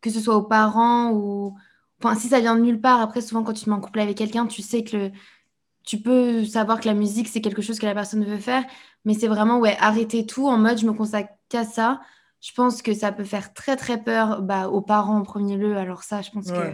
que 0.00 0.10
ce 0.10 0.20
soit 0.20 0.36
aux 0.36 0.42
parents 0.42 1.10
ou 1.12 1.56
enfin, 2.02 2.14
si 2.18 2.28
ça 2.28 2.40
vient 2.40 2.56
de 2.56 2.60
nulle 2.62 2.80
part. 2.80 3.00
Après, 3.00 3.20
souvent, 3.20 3.42
quand 3.42 3.52
tu 3.52 3.64
te 3.64 3.70
mets 3.70 3.76
en 3.76 3.80
couple 3.80 4.00
avec 4.00 4.16
quelqu'un, 4.16 4.46
tu 4.46 4.62
sais 4.62 4.84
que 4.84 5.10
tu 5.84 6.00
peux 6.00 6.44
savoir 6.44 6.80
que 6.80 6.86
la 6.86 6.94
musique, 6.94 7.28
c'est 7.28 7.40
quelque 7.40 7.62
chose 7.62 7.78
que 7.78 7.86
la 7.86 7.94
personne 7.94 8.24
veut 8.24 8.38
faire, 8.38 8.64
mais 9.04 9.14
c'est 9.14 9.28
vraiment 9.28 9.58
ouais, 9.58 9.76
arrêter 9.78 10.26
tout 10.26 10.48
en 10.48 10.58
mode 10.58 10.78
je 10.78 10.86
me 10.86 10.92
consacre 10.92 11.30
qu'à 11.48 11.64
ça. 11.64 12.00
Je 12.40 12.52
pense 12.52 12.82
que 12.82 12.94
ça 12.94 13.12
peut 13.12 13.24
faire 13.24 13.54
très 13.54 13.76
très 13.76 14.02
peur 14.02 14.42
bah, 14.42 14.68
aux 14.68 14.82
parents 14.82 15.18
en 15.18 15.22
premier 15.22 15.56
lieu. 15.56 15.76
Alors 15.76 16.02
ça, 16.02 16.22
je 16.22 16.30
pense 16.30 16.50
que 16.50 16.72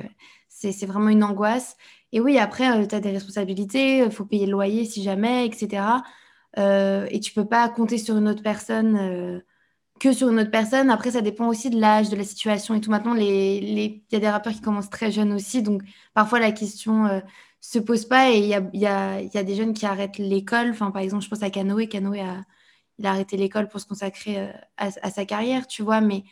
c'est 0.49 0.87
vraiment 0.87 1.09
une 1.09 1.25
angoisse. 1.25 1.77
Et 2.13 2.21
oui, 2.21 2.39
après, 2.39 2.69
euh, 2.71 2.87
tu 2.87 2.95
as 2.95 3.01
des 3.01 3.11
responsabilités, 3.11 3.99
il 3.99 4.11
faut 4.11 4.25
payer 4.25 4.47
le 4.47 4.53
loyer 4.53 4.85
si 4.85 5.03
jamais, 5.03 5.47
etc. 5.47 5.83
Euh, 6.59 7.07
et 7.11 7.21
tu 7.21 7.33
peux 7.33 7.47
pas 7.47 7.69
compter 7.69 7.99
sur 7.99 8.17
une 8.17 8.29
autre 8.29 8.43
personne 8.43 8.97
euh, 8.99 9.41
que 10.01 10.13
sur 10.13 10.29
une 10.31 10.41
autre 10.41 10.51
personne. 10.51 10.91
Après, 10.91 11.13
ça 11.13 11.21
dépend 11.23 11.49
aussi 11.49 11.71
de 11.71 11.81
l'âge, 11.81 12.09
de 12.09 12.17
la 12.17 12.25
situation 12.25 12.75
et 12.75 12.81
tout. 12.81 12.91
Maintenant, 12.91 13.15
il 13.15 13.21
les, 13.25 13.61
les... 13.61 14.05
y 14.13 14.17
a 14.17 14.21
des 14.21 14.29
rappeurs 14.29 14.53
qui 14.53 14.61
commencent 14.61 14.91
très 14.91 15.13
jeunes 15.13 15.33
aussi, 15.33 15.63
donc 15.63 15.83
parfois 16.15 16.41
la 16.41 16.53
question 16.53 17.07
euh, 17.07 17.21
se 17.61 17.79
pose 17.79 18.07
pas 18.07 18.31
et 18.31 18.39
il 18.39 18.47
y 18.47 18.55
a, 18.55 18.63
y, 18.73 18.87
a, 18.87 19.21
y 19.21 19.39
a, 19.39 19.45
des 19.45 19.55
jeunes 19.55 19.75
qui 19.75 19.87
arrêtent 19.87 20.19
l'école. 20.19 20.71
Enfin, 20.71 20.91
par 20.91 21.03
exemple, 21.03 21.25
je 21.25 21.29
pense 21.29 21.43
à 21.43 21.51
Canoë. 21.51 21.89
Canoë 21.89 22.21
a, 22.21 22.45
il 22.99 23.07
a 23.07 23.11
arrêté 23.11 23.37
l'école 23.37 23.69
pour 23.69 23.81
se 23.81 23.87
consacrer 23.87 24.51
à, 24.77 24.89
à, 25.03 25.11
sa 25.11 25.25
carrière, 25.27 25.67
tu 25.67 25.83
vois. 25.83 26.01
Mais 26.01 26.25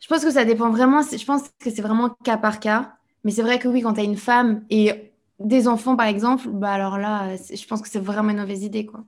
je 0.00 0.08
pense 0.08 0.24
que 0.24 0.30
ça 0.30 0.44
dépend 0.44 0.70
vraiment. 0.70 1.02
Je 1.02 1.24
pense 1.24 1.48
que 1.58 1.70
c'est 1.70 1.82
vraiment 1.82 2.10
cas 2.24 2.36
par 2.38 2.60
cas. 2.60 2.94
Mais 3.24 3.32
c'est 3.32 3.42
vrai 3.42 3.58
que 3.58 3.68
oui, 3.68 3.82
quand 3.82 3.94
tu 3.94 4.00
as 4.00 4.04
une 4.04 4.16
femme 4.16 4.64
et 4.70 5.09
des 5.40 5.68
enfants, 5.68 5.96
par 5.96 6.06
exemple, 6.06 6.48
bah 6.50 6.70
alors 6.72 6.98
là, 6.98 7.34
je 7.36 7.66
pense 7.66 7.80
que 7.80 7.88
c'est 7.88 8.00
vraiment 8.00 8.30
une 8.30 8.40
mauvaise 8.40 8.62
idée, 8.62 8.84
quoi. 8.86 9.04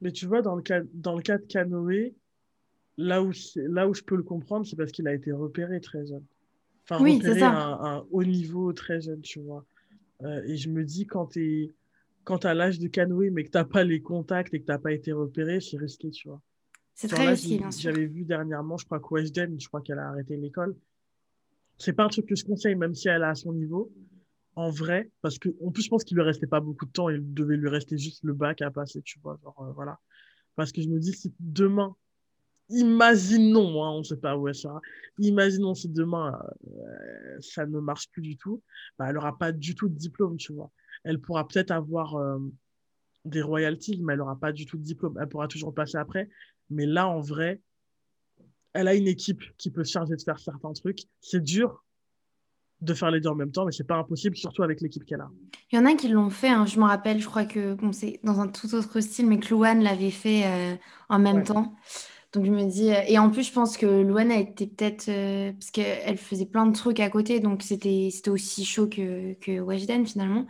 Mais 0.00 0.10
tu 0.10 0.26
vois, 0.26 0.42
dans 0.42 0.56
le 0.56 0.62
cas, 0.62 0.80
dans 0.94 1.14
le 1.14 1.22
cas 1.22 1.38
de 1.38 1.44
Canoë, 1.44 2.14
là 2.96 3.22
où, 3.22 3.32
là 3.56 3.88
où 3.88 3.94
je 3.94 4.02
peux 4.02 4.16
le 4.16 4.22
comprendre, 4.22 4.66
c'est 4.66 4.76
parce 4.76 4.92
qu'il 4.92 5.06
a 5.06 5.14
été 5.14 5.32
repéré 5.32 5.80
très 5.80 6.06
jeune. 6.06 6.24
Enfin, 6.84 7.02
oui, 7.02 7.16
repéré 7.18 7.42
à 7.42 7.50
un, 7.50 8.04
haut 8.10 8.24
niveau 8.24 8.72
très 8.72 9.00
jeune, 9.00 9.20
tu 9.20 9.40
vois. 9.40 9.64
Euh, 10.22 10.42
et 10.46 10.56
je 10.56 10.70
me 10.70 10.84
dis, 10.84 11.06
quand 11.06 11.26
tu 11.26 11.74
quand 12.24 12.44
as 12.44 12.54
l'âge 12.54 12.80
de 12.80 12.88
Canoë, 12.88 13.30
mais 13.30 13.44
que 13.44 13.50
tu 13.50 13.58
n'as 13.58 13.64
pas 13.64 13.84
les 13.84 14.00
contacts 14.00 14.52
et 14.52 14.60
que 14.60 14.64
tu 14.64 14.72
n'as 14.72 14.78
pas 14.78 14.92
été 14.92 15.12
repéré, 15.12 15.60
c'est 15.60 15.76
risqué, 15.76 16.10
tu 16.10 16.28
vois. 16.28 16.40
C'est 16.94 17.08
très 17.08 17.28
risqué, 17.28 17.58
bien 17.58 17.70
sûr. 17.70 17.92
J'avais 17.92 18.06
vu 18.06 18.24
dernièrement, 18.24 18.76
je 18.78 18.86
crois 18.86 18.98
que 18.98 19.06
Weshden, 19.10 19.60
je 19.60 19.68
crois 19.68 19.80
qu'elle 19.80 19.98
a 19.98 20.08
arrêté 20.08 20.36
l'école. 20.36 20.74
C'est 21.78 21.92
pas 21.92 22.04
un 22.04 22.08
truc 22.08 22.26
que 22.26 22.34
je 22.34 22.44
conseille, 22.44 22.74
même 22.74 22.94
si 22.94 23.08
elle 23.08 23.22
a 23.22 23.28
à 23.30 23.34
son 23.34 23.52
niveau 23.52 23.92
en 24.56 24.70
vrai, 24.70 25.10
parce 25.20 25.38
que 25.38 25.50
plus, 25.70 25.82
je 25.82 25.88
pense 25.88 26.02
qu'il 26.02 26.16
lui 26.16 26.24
restait 26.24 26.46
pas 26.46 26.60
beaucoup 26.60 26.86
de 26.86 26.90
temps, 26.90 27.10
il 27.10 27.34
devait 27.34 27.56
lui 27.56 27.68
rester 27.68 27.98
juste 27.98 28.24
le 28.24 28.32
bac 28.32 28.62
à 28.62 28.70
passer, 28.70 29.02
tu 29.02 29.18
vois, 29.20 29.38
genre, 29.42 29.60
euh, 29.60 29.72
voilà. 29.72 30.00
Parce 30.56 30.72
que 30.72 30.80
je 30.80 30.88
me 30.88 30.98
dis, 30.98 31.12
si 31.12 31.34
demain, 31.38 31.94
imaginons, 32.70 33.84
hein, 33.84 33.90
on 33.90 34.02
sait 34.02 34.16
pas 34.16 34.36
où 34.36 34.48
elle 34.48 34.54
sera, 34.54 34.80
imaginons 35.18 35.74
si 35.74 35.90
demain, 35.90 36.40
euh, 36.68 37.36
ça 37.40 37.66
ne 37.66 37.78
marche 37.80 38.08
plus 38.10 38.22
du 38.22 38.38
tout, 38.38 38.62
bah, 38.98 39.06
elle 39.10 39.18
aura 39.18 39.36
pas 39.36 39.52
du 39.52 39.74
tout 39.74 39.90
de 39.90 39.94
diplôme, 39.94 40.38
tu 40.38 40.54
vois. 40.54 40.70
Elle 41.04 41.20
pourra 41.20 41.46
peut-être 41.46 41.70
avoir 41.70 42.16
euh, 42.16 42.38
des 43.26 43.42
royalties, 43.42 44.00
mais 44.02 44.14
elle 44.14 44.22
aura 44.22 44.40
pas 44.40 44.52
du 44.52 44.64
tout 44.64 44.78
de 44.78 44.82
diplôme. 44.82 45.18
Elle 45.20 45.28
pourra 45.28 45.48
toujours 45.48 45.74
passer 45.74 45.98
après. 45.98 46.28
Mais 46.70 46.86
là, 46.86 47.06
en 47.06 47.20
vrai, 47.20 47.60
elle 48.72 48.88
a 48.88 48.94
une 48.94 49.06
équipe 49.06 49.42
qui 49.58 49.70
peut 49.70 49.84
se 49.84 49.92
charger 49.92 50.16
de 50.16 50.22
faire 50.22 50.38
certains 50.38 50.72
trucs. 50.72 51.02
C'est 51.20 51.42
dur, 51.42 51.84
de 52.80 52.94
faire 52.94 53.10
les 53.10 53.20
deux 53.20 53.30
en 53.30 53.34
même 53.34 53.52
temps, 53.52 53.64
mais 53.64 53.72
c'est 53.72 53.86
pas 53.86 53.96
impossible, 53.96 54.36
surtout 54.36 54.62
avec 54.62 54.80
l'équipe 54.80 55.04
qu'elle 55.04 55.20
a. 55.20 55.30
Il 55.72 55.76
y 55.76 55.78
en 55.78 55.86
a 55.86 55.94
qui 55.94 56.08
l'ont 56.08 56.30
fait, 56.30 56.48
hein. 56.48 56.66
je 56.66 56.78
me 56.78 56.84
rappelle, 56.84 57.20
je 57.20 57.26
crois 57.26 57.44
que 57.44 57.74
bon, 57.74 57.92
c'est 57.92 58.20
dans 58.22 58.40
un 58.40 58.48
tout 58.48 58.74
autre 58.74 59.00
style, 59.00 59.26
mais 59.26 59.38
que 59.38 59.48
Louane 59.50 59.82
l'avait 59.82 60.10
fait 60.10 60.42
euh, 60.44 60.76
en 61.08 61.18
même 61.18 61.42
temps. 61.42 61.74
Donc 62.32 62.44
je 62.44 62.50
me 62.50 62.64
dis, 62.64 62.92
euh, 62.92 63.00
et 63.06 63.18
en 63.18 63.30
plus 63.30 63.44
je 63.44 63.52
pense 63.52 63.78
que 63.78 63.86
Louane 63.86 64.30
a 64.30 64.38
été 64.38 64.66
peut-être, 64.66 65.08
euh, 65.08 65.52
parce 65.52 65.70
qu'elle 65.70 66.18
faisait 66.18 66.44
plein 66.44 66.66
de 66.66 66.76
trucs 66.76 67.00
à 67.00 67.08
côté, 67.08 67.40
donc 67.40 67.62
c'était 67.62 68.10
aussi 68.28 68.64
chaud 68.64 68.88
que, 68.88 69.32
que 69.34 69.58
Weshden 69.58 70.06
finalement. 70.06 70.46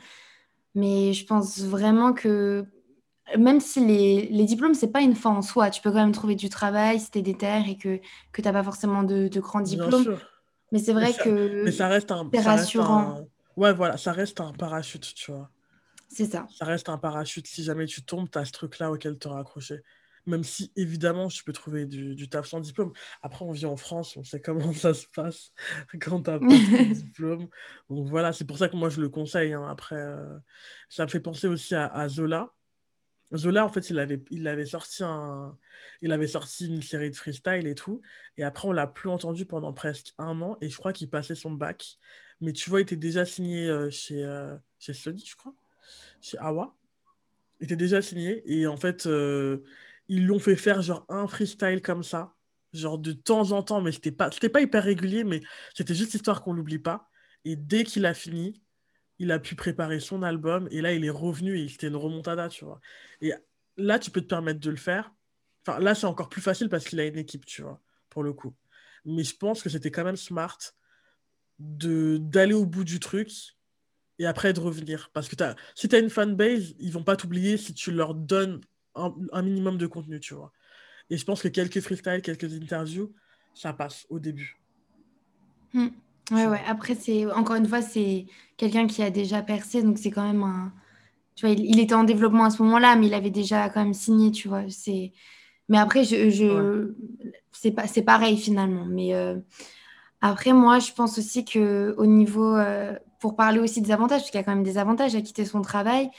Mais 0.74 1.12
je 1.12 1.24
pense 1.26 1.60
vraiment 1.60 2.12
que 2.12 2.66
même 3.38 3.60
si 3.60 3.84
les, 3.84 4.26
les 4.26 4.44
diplômes, 4.44 4.74
c'est 4.74 4.92
pas 4.92 5.00
une 5.00 5.14
fin 5.14 5.30
en 5.30 5.42
soi, 5.42 5.70
tu 5.70 5.80
peux 5.80 5.90
quand 5.90 5.96
même 5.96 6.12
trouver 6.12 6.34
du 6.34 6.48
travail 6.48 6.98
si 7.00 7.10
tu 7.10 7.18
es 7.18 7.22
déter 7.22 7.62
et 7.68 7.78
que, 7.78 7.98
que 8.32 8.42
tu 8.42 8.48
n'as 8.48 8.52
pas 8.52 8.62
forcément 8.62 9.02
de, 9.04 9.28
de 9.28 9.40
grands 9.40 9.60
diplômes. 9.60 10.18
Mais 10.72 10.78
c'est 10.78 10.92
vrai 10.92 11.12
que 11.12 11.64
mais 11.64 11.72
ça 11.72 11.88
reste 11.88 12.10
un, 12.10 12.28
c'est 12.32 12.40
rassurant. 12.40 13.28
Ouais, 13.56 13.72
voilà, 13.72 13.96
ça 13.96 14.12
reste 14.12 14.40
un 14.40 14.52
parachute, 14.52 15.14
tu 15.14 15.32
vois. 15.32 15.50
C'est 16.08 16.26
ça. 16.26 16.46
Ça 16.56 16.64
reste 16.64 16.88
un 16.88 16.98
parachute. 16.98 17.46
Si 17.46 17.62
jamais 17.64 17.86
tu 17.86 18.02
tombes, 18.02 18.30
tu 18.30 18.38
as 18.38 18.44
ce 18.44 18.52
truc-là 18.52 18.90
auquel 18.90 19.18
te 19.18 19.28
raccrocher. 19.28 19.82
Même 20.26 20.42
si, 20.42 20.72
évidemment, 20.74 21.28
tu 21.28 21.44
peux 21.44 21.52
trouver 21.52 21.86
du, 21.86 22.16
du 22.16 22.28
taf 22.28 22.46
sans 22.46 22.60
diplôme. 22.60 22.92
Après, 23.22 23.44
on 23.44 23.52
vit 23.52 23.66
en 23.66 23.76
France, 23.76 24.16
on 24.16 24.24
sait 24.24 24.40
comment 24.40 24.72
ça 24.72 24.92
se 24.92 25.06
passe 25.14 25.52
quand 26.00 26.18
tu 26.18 26.22
pas 26.24 26.38
de 26.38 26.94
diplôme. 26.94 27.48
Donc 27.88 28.08
voilà, 28.08 28.32
c'est 28.32 28.44
pour 28.44 28.58
ça 28.58 28.68
que 28.68 28.76
moi, 28.76 28.88
je 28.88 29.00
le 29.00 29.08
conseille. 29.08 29.52
Hein. 29.52 29.66
Après, 29.68 29.96
euh, 29.96 30.38
ça 30.88 31.04
me 31.04 31.10
fait 31.10 31.20
penser 31.20 31.46
aussi 31.46 31.74
à, 31.74 32.08
Zola. 32.08 32.52
Zola, 33.36 33.64
en 33.64 33.68
fait, 33.68 33.90
il 33.90 33.98
avait, 33.98 34.22
il 34.30 34.66
sorti 34.66 35.02
un, 35.02 35.56
il 36.02 36.28
sorti 36.28 36.66
une 36.66 36.82
série 36.82 37.10
de 37.10 37.16
freestyle 37.16 37.66
et 37.66 37.74
tout. 37.74 38.00
Et 38.36 38.44
après, 38.44 38.68
on 38.68 38.72
l'a 38.72 38.86
plus 38.86 39.08
entendu 39.08 39.46
pendant 39.46 39.72
presque 39.72 40.12
un 40.18 40.40
an. 40.42 40.56
Et 40.60 40.68
je 40.68 40.76
crois 40.76 40.92
qu'il 40.92 41.08
passait 41.08 41.34
son 41.34 41.50
bac. 41.50 41.98
Mais 42.40 42.52
tu 42.52 42.70
vois, 42.70 42.80
il 42.80 42.82
était 42.82 42.96
déjà 42.96 43.24
signé 43.24 43.68
euh, 43.68 43.90
chez, 43.90 44.22
euh, 44.24 44.56
chez 44.78 44.92
Sony, 44.92 45.24
je 45.26 45.36
crois. 45.36 45.54
Chez 46.20 46.38
Awa. 46.38 46.74
Il 47.60 47.64
était 47.64 47.76
déjà 47.76 48.02
signé. 48.02 48.42
Et 48.46 48.66
en 48.66 48.76
fait, 48.76 49.06
euh, 49.06 49.64
ils 50.08 50.26
l'ont 50.26 50.38
fait 50.38 50.56
faire 50.56 50.82
genre 50.82 51.06
un 51.08 51.26
freestyle 51.26 51.80
comme 51.82 52.02
ça. 52.02 52.34
Genre 52.72 52.98
de 52.98 53.12
temps 53.12 53.52
en 53.52 53.62
temps. 53.62 53.80
Mais 53.80 53.92
c'était 53.92 54.12
pas, 54.12 54.30
pas 54.30 54.60
hyper 54.60 54.84
régulier. 54.84 55.24
Mais 55.24 55.40
c'était 55.74 55.94
juste 55.94 56.14
histoire 56.14 56.42
qu'on 56.42 56.52
l'oublie 56.52 56.78
pas. 56.78 57.08
Et 57.44 57.56
dès 57.56 57.84
qu'il 57.84 58.04
a 58.06 58.14
fini, 58.14 58.60
il 59.18 59.32
a 59.32 59.38
pu 59.38 59.54
préparer 59.54 60.00
son 60.00 60.22
album. 60.22 60.68
Et 60.70 60.80
là, 60.80 60.92
il 60.92 61.04
est 61.04 61.10
revenu 61.10 61.58
et 61.58 61.68
c'était 61.68 61.88
une 61.88 61.96
remontada, 61.96 62.48
tu 62.48 62.64
vois. 62.64 62.80
Et 63.20 63.32
là, 63.76 63.98
tu 63.98 64.10
peux 64.10 64.20
te 64.20 64.26
permettre 64.26 64.60
de 64.60 64.70
le 64.70 64.76
faire 64.76 65.12
Enfin, 65.66 65.80
là, 65.80 65.94
c'est 65.94 66.06
encore 66.06 66.28
plus 66.28 66.40
facile 66.40 66.68
parce 66.68 66.84
qu'il 66.84 67.00
a 67.00 67.06
une 67.06 67.18
équipe, 67.18 67.44
tu 67.44 67.62
vois, 67.62 67.80
pour 68.08 68.22
le 68.22 68.32
coup. 68.32 68.54
Mais 69.04 69.24
je 69.24 69.36
pense 69.36 69.62
que 69.62 69.68
c'était 69.68 69.90
quand 69.90 70.04
même 70.04 70.16
smart 70.16 70.58
de 71.58 72.18
d'aller 72.18 72.54
au 72.54 72.66
bout 72.66 72.84
du 72.84 73.00
truc 73.00 73.30
et 74.18 74.26
après 74.26 74.52
de 74.52 74.60
revenir. 74.60 75.10
Parce 75.12 75.28
que 75.28 75.42
as, 75.42 75.56
si 75.74 75.88
tu 75.88 75.96
as 75.96 75.98
une 75.98 76.10
fanbase, 76.10 76.74
ils 76.78 76.92
vont 76.92 77.02
pas 77.02 77.16
t'oublier 77.16 77.56
si 77.56 77.74
tu 77.74 77.90
leur 77.90 78.14
donnes 78.14 78.60
un, 78.94 79.42
minimum 79.42 79.76
de 79.76 79.86
contenu, 79.86 80.20
tu 80.20 80.34
vois. 80.34 80.52
Et 81.10 81.16
je 81.16 81.24
pense 81.24 81.42
que 81.42 81.48
quelques 81.48 81.80
freestyles, 81.80 82.22
quelques 82.22 82.52
interviews, 82.54 83.12
ça 83.54 83.72
passe 83.72 84.06
au 84.08 84.18
début. 84.18 84.56
Hmm. 85.72 85.88
Ouais, 86.30 86.46
ouais. 86.46 86.60
Après, 86.66 86.94
c'est 86.94 87.26
encore 87.32 87.56
une 87.56 87.68
fois, 87.68 87.82
c'est 87.82 88.26
quelqu'un 88.56 88.86
qui 88.86 89.02
a 89.02 89.10
déjà 89.10 89.42
percé, 89.42 89.82
donc 89.82 89.98
c'est 89.98 90.10
quand 90.10 90.26
même 90.26 90.42
un. 90.42 90.72
Tu 91.36 91.46
vois, 91.46 91.54
il, 91.54 91.64
il, 91.66 91.80
était 91.80 91.94
en 91.94 92.04
développement 92.04 92.44
à 92.44 92.50
ce 92.50 92.62
moment-là, 92.62 92.96
mais 92.96 93.06
il 93.08 93.14
avait 93.14 93.30
déjà 93.30 93.68
quand 93.68 93.82
même 93.82 93.94
signé, 93.94 94.30
tu 94.32 94.48
vois. 94.48 94.62
C'est 94.70 95.12
mais 95.68 95.78
après, 95.78 96.04
je, 96.04 96.30
je... 96.30 96.94
c'est 97.52 97.72
pas, 97.72 97.86
c'est 97.86 98.02
pareil 98.02 98.36
finalement. 98.36 98.84
Mais 98.86 99.14
euh, 99.14 99.36
après, 100.20 100.52
moi, 100.52 100.78
je 100.78 100.92
pense 100.92 101.18
aussi 101.18 101.44
que 101.44 101.94
au 101.98 102.06
niveau, 102.06 102.56
euh, 102.56 102.94
pour 103.20 103.36
parler 103.36 103.58
aussi 103.60 103.80
des 103.82 103.90
avantages, 103.92 104.20
parce 104.20 104.30
qu'il 104.30 104.40
y 104.40 104.42
a 104.42 104.44
quand 104.44 104.54
même 104.54 104.64
des 104.64 104.78
avantages 104.78 105.14
à 105.14 105.20
quitter 105.22 105.44
son 105.44 105.62
travail, 105.62 106.10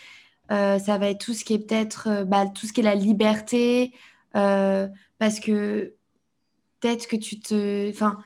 euh, 0.52 0.80
ça 0.80 0.98
va 0.98 1.10
être 1.10 1.20
tout 1.26 1.34
ce 1.34 1.46
qui 1.46 1.54
est 1.54 1.60
peut-être, 1.60 2.26
bah, 2.26 2.48
tout 2.48 2.68
ce 2.68 2.74
qui 2.74 2.82
est 2.82 2.84
la 2.84 2.96
liberté, 2.96 3.94
parce 4.34 5.40
que 5.40 5.94
peut-être 6.80 7.08
que 7.08 7.16
tu 7.16 7.40
te, 7.40 7.90
enfin, 7.90 8.20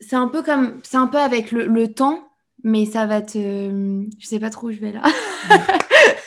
c'est 0.00 0.16
un 0.16 0.28
peu 0.28 0.42
comme, 0.42 0.80
c'est 0.82 0.96
un 0.96 1.06
peu 1.06 1.18
avec 1.18 1.52
le, 1.52 1.66
le 1.66 1.92
temps, 1.92 2.28
mais 2.62 2.86
ça 2.86 3.06
va 3.06 3.22
te, 3.22 3.38
je 4.18 4.26
sais 4.26 4.40
pas 4.40 4.50
trop 4.50 4.68
où 4.68 4.72
je 4.72 4.80
vais 4.80 4.92
là. 4.92 5.02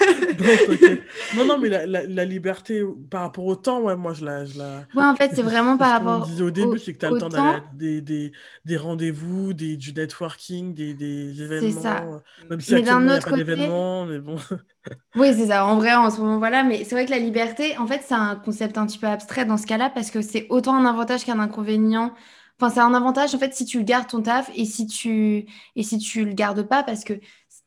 Non, 1.35 1.45
non, 1.45 1.57
mais 1.57 1.69
la, 1.69 1.85
la, 1.85 2.25
liberté 2.25 2.83
par 3.09 3.21
rapport 3.21 3.45
au 3.45 3.55
temps, 3.55 3.81
ouais, 3.81 3.95
moi 3.95 4.13
je 4.13 4.25
la. 4.25 4.45
Je 4.45 4.57
la... 4.57 4.83
Ouais, 4.95 5.03
en 5.03 5.15
fait, 5.15 5.31
c'est 5.33 5.41
vraiment 5.41 5.77
par 5.77 5.91
rapport. 5.91 6.25
disait 6.25 6.43
au 6.43 6.51
début, 6.51 6.79
c'est 6.79 6.93
que 6.93 6.99
tu 6.99 7.05
as 7.05 7.11
le 7.11 7.17
temps 7.19 7.29
d'aller 7.29 7.59
des, 7.73 8.01
des, 8.01 8.31
des 8.65 8.77
rendez-vous, 8.77 9.53
des, 9.53 9.77
du 9.77 9.93
networking, 9.93 10.73
des, 10.73 10.93
des 10.93 11.41
événements. 11.41 11.71
C'est 11.71 11.81
ça. 11.81 12.05
Même 12.49 12.61
si 12.61 12.71
il 12.71 12.83
n'y 12.83 12.89
a 12.89 13.19
pas 13.19 13.31
d'événements, 13.31 14.05
mais 14.05 14.19
bon. 14.19 14.35
oui, 15.15 15.33
c'est 15.33 15.47
ça. 15.47 15.65
En 15.65 15.77
vrai, 15.77 15.93
en 15.93 16.09
ce 16.09 16.19
moment, 16.19 16.37
voilà. 16.37 16.63
Mais 16.63 16.83
c'est 16.83 16.95
vrai 16.95 17.05
que 17.05 17.11
la 17.11 17.19
liberté, 17.19 17.77
en 17.77 17.87
fait, 17.87 18.01
c'est 18.05 18.15
un 18.15 18.35
concept 18.35 18.77
un 18.77 18.85
petit 18.85 18.99
peu 18.99 19.07
abstrait 19.07 19.45
dans 19.45 19.57
ce 19.57 19.65
cas-là 19.65 19.89
parce 19.89 20.11
que 20.11 20.21
c'est 20.21 20.47
autant 20.49 20.75
un 20.75 20.85
avantage 20.85 21.25
qu'un 21.25 21.39
inconvénient. 21.39 22.13
Enfin, 22.59 22.73
c'est 22.73 22.79
un 22.79 22.93
avantage 22.93 23.33
en 23.35 23.39
fait 23.39 23.53
si 23.53 23.65
tu 23.65 23.83
gardes 23.83 24.07
ton 24.07 24.21
taf 24.21 24.49
et 24.55 24.65
si 24.65 24.87
tu 24.87 25.45
et 25.75 25.83
si 25.83 25.97
tu 25.97 26.23
le 26.23 26.33
gardes 26.33 26.63
pas 26.63 26.83
parce 26.83 27.03
que 27.03 27.19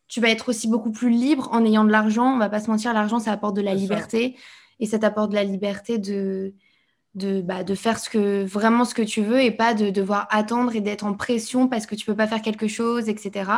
tu 0.08 0.20
vas 0.20 0.28
être 0.28 0.48
aussi 0.48 0.68
beaucoup 0.68 0.92
plus 0.92 1.10
libre 1.10 1.48
en 1.52 1.64
ayant 1.64 1.84
de 1.84 1.90
l'argent. 1.90 2.34
On 2.34 2.38
va 2.38 2.48
pas 2.48 2.60
se 2.60 2.70
mentir, 2.70 2.92
l'argent, 2.92 3.18
ça 3.18 3.32
apporte 3.32 3.56
de 3.56 3.62
la 3.62 3.74
liberté. 3.74 4.36
Et 4.78 4.86
ça 4.86 4.98
t'apporte 4.98 5.30
de 5.30 5.34
la 5.34 5.44
liberté 5.44 5.98
de, 5.98 6.54
de, 7.14 7.40
bah, 7.40 7.64
de 7.64 7.74
faire 7.74 7.98
ce 7.98 8.10
que, 8.10 8.44
vraiment 8.44 8.84
ce 8.84 8.94
que 8.94 9.02
tu 9.02 9.22
veux 9.22 9.42
et 9.42 9.50
pas 9.50 9.74
de 9.74 9.90
devoir 9.90 10.28
attendre 10.30 10.76
et 10.76 10.80
d'être 10.80 11.04
en 11.04 11.14
pression 11.14 11.66
parce 11.68 11.86
que 11.86 11.94
tu 11.94 12.04
peux 12.06 12.14
pas 12.14 12.26
faire 12.26 12.42
quelque 12.42 12.68
chose, 12.68 13.08
etc. 13.08 13.50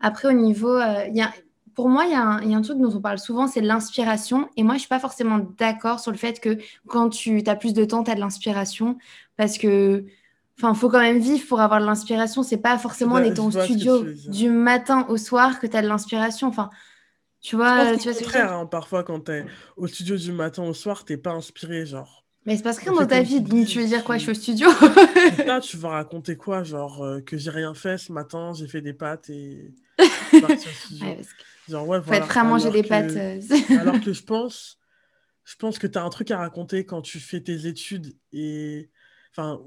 Après, 0.00 0.28
au 0.28 0.32
niveau. 0.32 0.76
Euh, 0.78 1.06
y 1.12 1.20
a, 1.20 1.32
pour 1.74 1.88
moi, 1.88 2.04
il 2.04 2.12
y, 2.12 2.14
a 2.14 2.22
un, 2.22 2.42
y, 2.42 2.54
a 2.54 2.56
un 2.56 2.62
truc 2.62 2.78
dont 2.78 2.94
on 2.94 3.00
parle 3.00 3.18
souvent, 3.18 3.48
c'est 3.48 3.60
l'inspiration. 3.60 4.48
Et 4.56 4.62
moi, 4.62 4.74
je 4.74 4.80
suis 4.80 4.88
pas 4.88 5.00
forcément 5.00 5.40
d'accord 5.58 5.98
sur 5.98 6.12
le 6.12 6.16
fait 6.16 6.38
que 6.38 6.58
quand 6.86 7.08
tu 7.08 7.42
as 7.46 7.56
plus 7.56 7.74
de 7.74 7.84
temps, 7.84 8.04
tu 8.04 8.12
as 8.12 8.14
de 8.14 8.20
l'inspiration. 8.20 8.96
Parce 9.36 9.58
que 9.58 10.06
Enfin, 10.58 10.72
faut 10.74 10.88
quand 10.88 11.00
même 11.00 11.18
vivre 11.18 11.46
pour 11.48 11.60
avoir 11.60 11.80
de 11.80 11.86
l'inspiration. 11.86 12.42
C'est 12.42 12.58
pas 12.58 12.78
forcément 12.78 13.16
en 13.16 13.22
étant 13.22 13.46
au 13.46 13.50
studio 13.50 14.04
du 14.28 14.50
matin 14.50 15.06
au 15.08 15.16
soir 15.16 15.58
que 15.58 15.66
tu 15.66 15.76
as 15.76 15.82
de 15.82 15.88
l'inspiration. 15.88 16.48
Enfin, 16.48 16.70
tu 17.40 17.56
vois, 17.56 17.96
tu 17.96 18.08
vois 18.08 18.40
hein, 18.40 18.66
parfois 18.66 19.04
quand 19.04 19.26
tu 19.26 19.32
es 19.32 19.46
au 19.76 19.86
studio 19.86 20.16
du 20.16 20.32
matin 20.32 20.62
au 20.62 20.72
soir, 20.72 21.04
t'es 21.04 21.16
pas 21.16 21.32
inspiré, 21.32 21.84
genre. 21.84 22.24
Mais 22.46 22.56
c'est 22.56 22.62
pas 22.62 22.72
rien 22.72 22.92
dans 22.92 23.06
ta 23.06 23.22
vie. 23.22 23.42
Tu, 23.66 23.80
veux 23.80 23.86
dire 23.86 24.04
quoi? 24.04 24.16
Je 24.18 24.22
suis 24.22 24.30
au 24.30 24.34
studio 24.34 24.68
Là, 25.46 25.60
tu 25.60 25.76
vas 25.76 25.90
raconter 25.90 26.36
quoi 26.36 26.62
Genre 26.62 27.02
euh, 27.02 27.20
que 27.20 27.36
j'ai 27.38 27.50
rien 27.50 27.74
fait 27.74 27.96
ce 27.96 28.12
matin, 28.12 28.52
j'ai 28.54 28.68
fait 28.68 28.82
des 28.82 28.92
pâtes 28.92 29.30
et. 29.30 29.74
ouais, 30.32 31.20
Genre, 31.68 31.88
ouais, 31.88 31.98
voilà. 32.00 32.02
Faut 32.02 32.12
être 32.12 32.28
prêt 32.28 32.40
à 32.40 32.44
manger 32.44 32.70
des 32.70 32.82
pâtes. 32.82 33.12
Euh, 33.12 33.40
alors 33.80 34.00
que 34.00 34.12
je 34.12 34.22
pense, 34.22 34.78
je 35.44 35.56
pense 35.56 35.78
que 35.78 35.86
tu 35.86 35.98
as 35.98 36.02
un 36.02 36.10
truc 36.10 36.30
à 36.30 36.38
raconter 36.38 36.84
quand 36.84 37.00
tu 37.00 37.18
fais 37.18 37.40
tes 37.40 37.66
études 37.66 38.14
et 38.32 38.90
Enfin, 39.36 39.60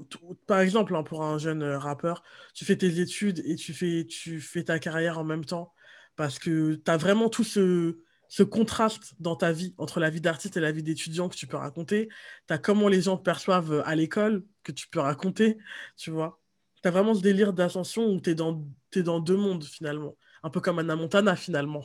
par 0.46 0.60
exemple, 0.60 0.96
hein, 0.96 1.02
pour 1.02 1.22
un 1.22 1.36
jeune 1.36 1.62
euh, 1.62 1.78
rappeur, 1.78 2.22
tu 2.54 2.64
fais 2.64 2.76
tes 2.76 3.00
études 3.00 3.42
et 3.44 3.54
tu 3.54 3.74
fais, 3.74 4.06
tu 4.06 4.40
fais 4.40 4.64
ta 4.64 4.78
carrière 4.78 5.18
en 5.18 5.24
même 5.24 5.44
temps 5.44 5.74
parce 6.16 6.38
que 6.38 6.74
tu 6.74 6.90
as 6.90 6.96
vraiment 6.96 7.28
tout 7.28 7.44
ce, 7.44 7.98
ce 8.28 8.42
contraste 8.42 9.14
dans 9.20 9.36
ta 9.36 9.52
vie 9.52 9.74
entre 9.76 10.00
la 10.00 10.08
vie 10.10 10.22
d'artiste 10.22 10.56
et 10.56 10.60
la 10.60 10.72
vie 10.72 10.82
d'étudiant 10.82 11.28
que 11.28 11.36
tu 11.36 11.46
peux 11.46 11.58
raconter. 11.58 12.08
Tu 12.46 12.54
as 12.54 12.58
comment 12.58 12.88
les 12.88 13.02
gens 13.02 13.18
te 13.18 13.22
perçoivent 13.22 13.72
euh, 13.72 13.86
à 13.86 13.94
l'école 13.94 14.44
que 14.62 14.72
tu 14.72 14.88
peux 14.88 15.00
raconter, 15.00 15.58
tu 15.96 16.10
vois. 16.10 16.40
Tu 16.82 16.88
as 16.88 16.90
vraiment 16.90 17.14
ce 17.14 17.20
délire 17.20 17.52
d'ascension 17.52 18.06
où 18.06 18.20
tu 18.20 18.30
es 18.30 18.34
dans, 18.34 18.64
es 18.94 19.02
dans 19.02 19.20
deux 19.20 19.36
mondes 19.36 19.64
finalement. 19.64 20.16
Un 20.42 20.50
peu 20.50 20.60
comme 20.60 20.78
Anna 20.78 20.96
Montana 20.96 21.36
finalement. 21.36 21.84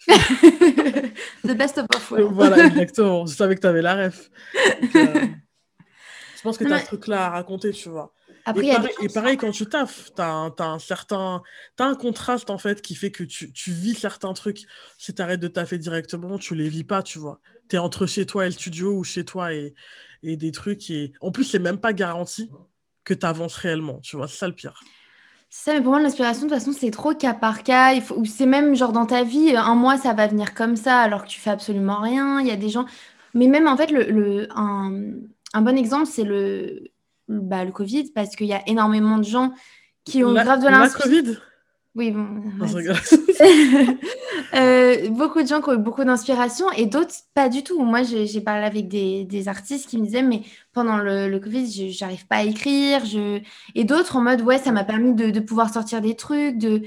The 0.08 1.54
best 1.54 1.78
of 1.78 1.86
both 1.88 2.10
worlds. 2.10 2.32
voilà, 2.32 2.66
exactement. 2.66 3.26
Je 3.26 3.34
savais 3.34 3.54
que 3.54 3.60
tu 3.60 3.66
avais 3.66 3.82
la 3.82 4.06
ref. 4.06 4.30
Euh, 4.94 5.26
je 6.40 6.44
pense 6.44 6.56
que 6.56 6.64
tu 6.64 6.72
as 6.72 6.78
ce 6.78 6.86
truc-là 6.86 7.26
à 7.26 7.28
raconter, 7.28 7.70
tu 7.70 7.90
vois. 7.90 8.14
Après, 8.46 8.66
et, 8.66 8.72
pareil, 8.72 8.94
et 9.02 9.08
pareil, 9.10 9.36
quand 9.36 9.50
tu 9.50 9.66
taffes, 9.66 10.10
tu 10.16 10.22
as, 10.22 10.50
un 10.58 10.78
certain 10.78 11.42
as 11.78 11.84
un 11.84 11.94
contraste 11.94 12.48
en 12.48 12.56
fait 12.56 12.80
qui 12.80 12.94
fait 12.94 13.10
que 13.10 13.24
tu, 13.24 13.52
tu 13.52 13.72
vis 13.72 13.94
certains 13.94 14.32
trucs. 14.32 14.62
Si 14.96 15.14
tu 15.14 15.20
arrêtes 15.20 15.40
de 15.40 15.48
taffer 15.48 15.76
directement, 15.76 16.38
tu 16.38 16.54
les 16.54 16.70
vis 16.70 16.84
pas, 16.84 17.02
tu 17.02 17.18
vois. 17.18 17.40
Tu 17.68 17.76
es 17.76 17.78
entre 17.78 18.06
chez 18.06 18.24
toi 18.24 18.46
et 18.46 18.48
le 18.48 18.54
studio 18.54 18.94
ou 18.94 19.04
chez 19.04 19.26
toi 19.26 19.52
et, 19.52 19.74
et 20.22 20.38
des 20.38 20.50
trucs. 20.50 20.88
Et... 20.88 21.12
En 21.20 21.30
plus, 21.30 21.44
c'est 21.44 21.58
même 21.58 21.78
pas 21.78 21.92
garanti 21.92 22.50
que 23.04 23.12
tu 23.12 23.26
avances 23.26 23.56
réellement, 23.56 24.00
tu 24.00 24.16
vois. 24.16 24.26
C'est 24.26 24.38
ça 24.38 24.48
le 24.48 24.54
pire. 24.54 24.80
C'est 25.50 25.72
ça, 25.72 25.76
mais 25.76 25.82
pour 25.82 25.92
moi, 25.92 26.00
l'inspiration, 26.00 26.46
de 26.46 26.48
toute 26.48 26.58
façon, 26.58 26.72
c'est 26.72 26.90
trop 26.90 27.14
cas 27.14 27.34
par 27.34 27.62
cas. 27.62 27.92
Il 27.92 28.00
faut... 28.00 28.24
C'est 28.24 28.46
même 28.46 28.74
genre 28.74 28.92
dans 28.92 29.04
ta 29.04 29.24
vie, 29.24 29.54
un 29.54 29.74
mois, 29.74 29.98
ça 29.98 30.14
va 30.14 30.26
venir 30.26 30.54
comme 30.54 30.76
ça 30.76 31.00
alors 31.00 31.24
que 31.24 31.28
tu 31.28 31.40
fais 31.40 31.50
absolument 31.50 32.00
rien. 32.00 32.40
Il 32.40 32.46
y 32.46 32.52
a 32.52 32.56
des 32.56 32.70
gens. 32.70 32.86
Mais 33.34 33.48
même 33.48 33.68
en 33.68 33.76
fait, 33.76 33.90
le, 33.90 34.04
le 34.04 34.48
un 34.56 34.92
un 35.52 35.62
bon 35.62 35.76
exemple, 35.76 36.06
c'est 36.06 36.24
le, 36.24 36.90
bah, 37.28 37.64
le 37.64 37.72
Covid, 37.72 38.10
parce 38.14 38.36
qu'il 38.36 38.46
y 38.46 38.52
a 38.52 38.62
énormément 38.68 39.18
de 39.18 39.24
gens 39.24 39.52
qui 40.04 40.24
ont 40.24 40.32
grave 40.32 40.62
de 40.62 40.68
l'inspiration. 40.68 41.36
Oui, 41.96 42.12
bon. 42.12 42.24
euh, 44.54 45.08
beaucoup 45.08 45.42
de 45.42 45.48
gens 45.48 45.60
qui 45.60 45.70
ont 45.70 45.74
eu 45.74 45.78
beaucoup 45.78 46.04
d'inspiration 46.04 46.70
et 46.76 46.86
d'autres 46.86 47.14
pas 47.34 47.48
du 47.48 47.64
tout. 47.64 47.82
Moi, 47.82 48.02
j'ai 48.04 48.40
parlé 48.40 48.64
avec 48.64 48.86
des, 48.86 49.24
des, 49.24 49.48
artistes 49.48 49.88
qui 49.88 49.98
me 49.98 50.04
disaient, 50.04 50.22
mais 50.22 50.42
pendant 50.72 50.98
le, 50.98 51.28
le 51.28 51.40
Covid, 51.40 51.90
j'arrive 51.90 52.26
pas 52.28 52.36
à 52.36 52.42
écrire. 52.44 53.04
Je... 53.04 53.40
Et 53.74 53.82
d'autres 53.82 54.14
en 54.16 54.20
mode, 54.20 54.40
ouais, 54.42 54.58
ça 54.58 54.70
m'a 54.70 54.84
permis 54.84 55.14
de, 55.14 55.30
de, 55.30 55.40
pouvoir 55.40 55.72
sortir 55.72 56.00
des 56.00 56.14
trucs. 56.14 56.58
De... 56.58 56.82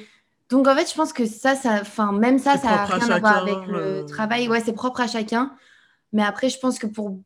Donc, 0.49 0.69
en 0.69 0.75
fait, 0.75 0.89
je 0.89 0.95
pense 0.95 1.11
que 1.11 1.25
ça, 1.25 1.55
ça 1.55 1.79
enfin, 1.81 2.13
même 2.13 2.39
ça, 2.39 2.57
ça 2.57 2.67
n'a 2.67 2.85
rien 2.85 3.09
à, 3.09 3.19
voir 3.19 3.37
avec 3.39 3.67
le 3.67 3.77
euh. 3.77 4.03
travail. 4.05 4.47
Ouais, 4.47 4.61
c'est 4.61 4.73
propre 4.73 5.01
à 5.01 5.07
chacun. 5.07 5.51
Mais 6.13 6.23
après, 6.23 6.47
je 6.47 6.59
pense 6.59 6.79
que 6.79 6.87
pour 6.87 7.19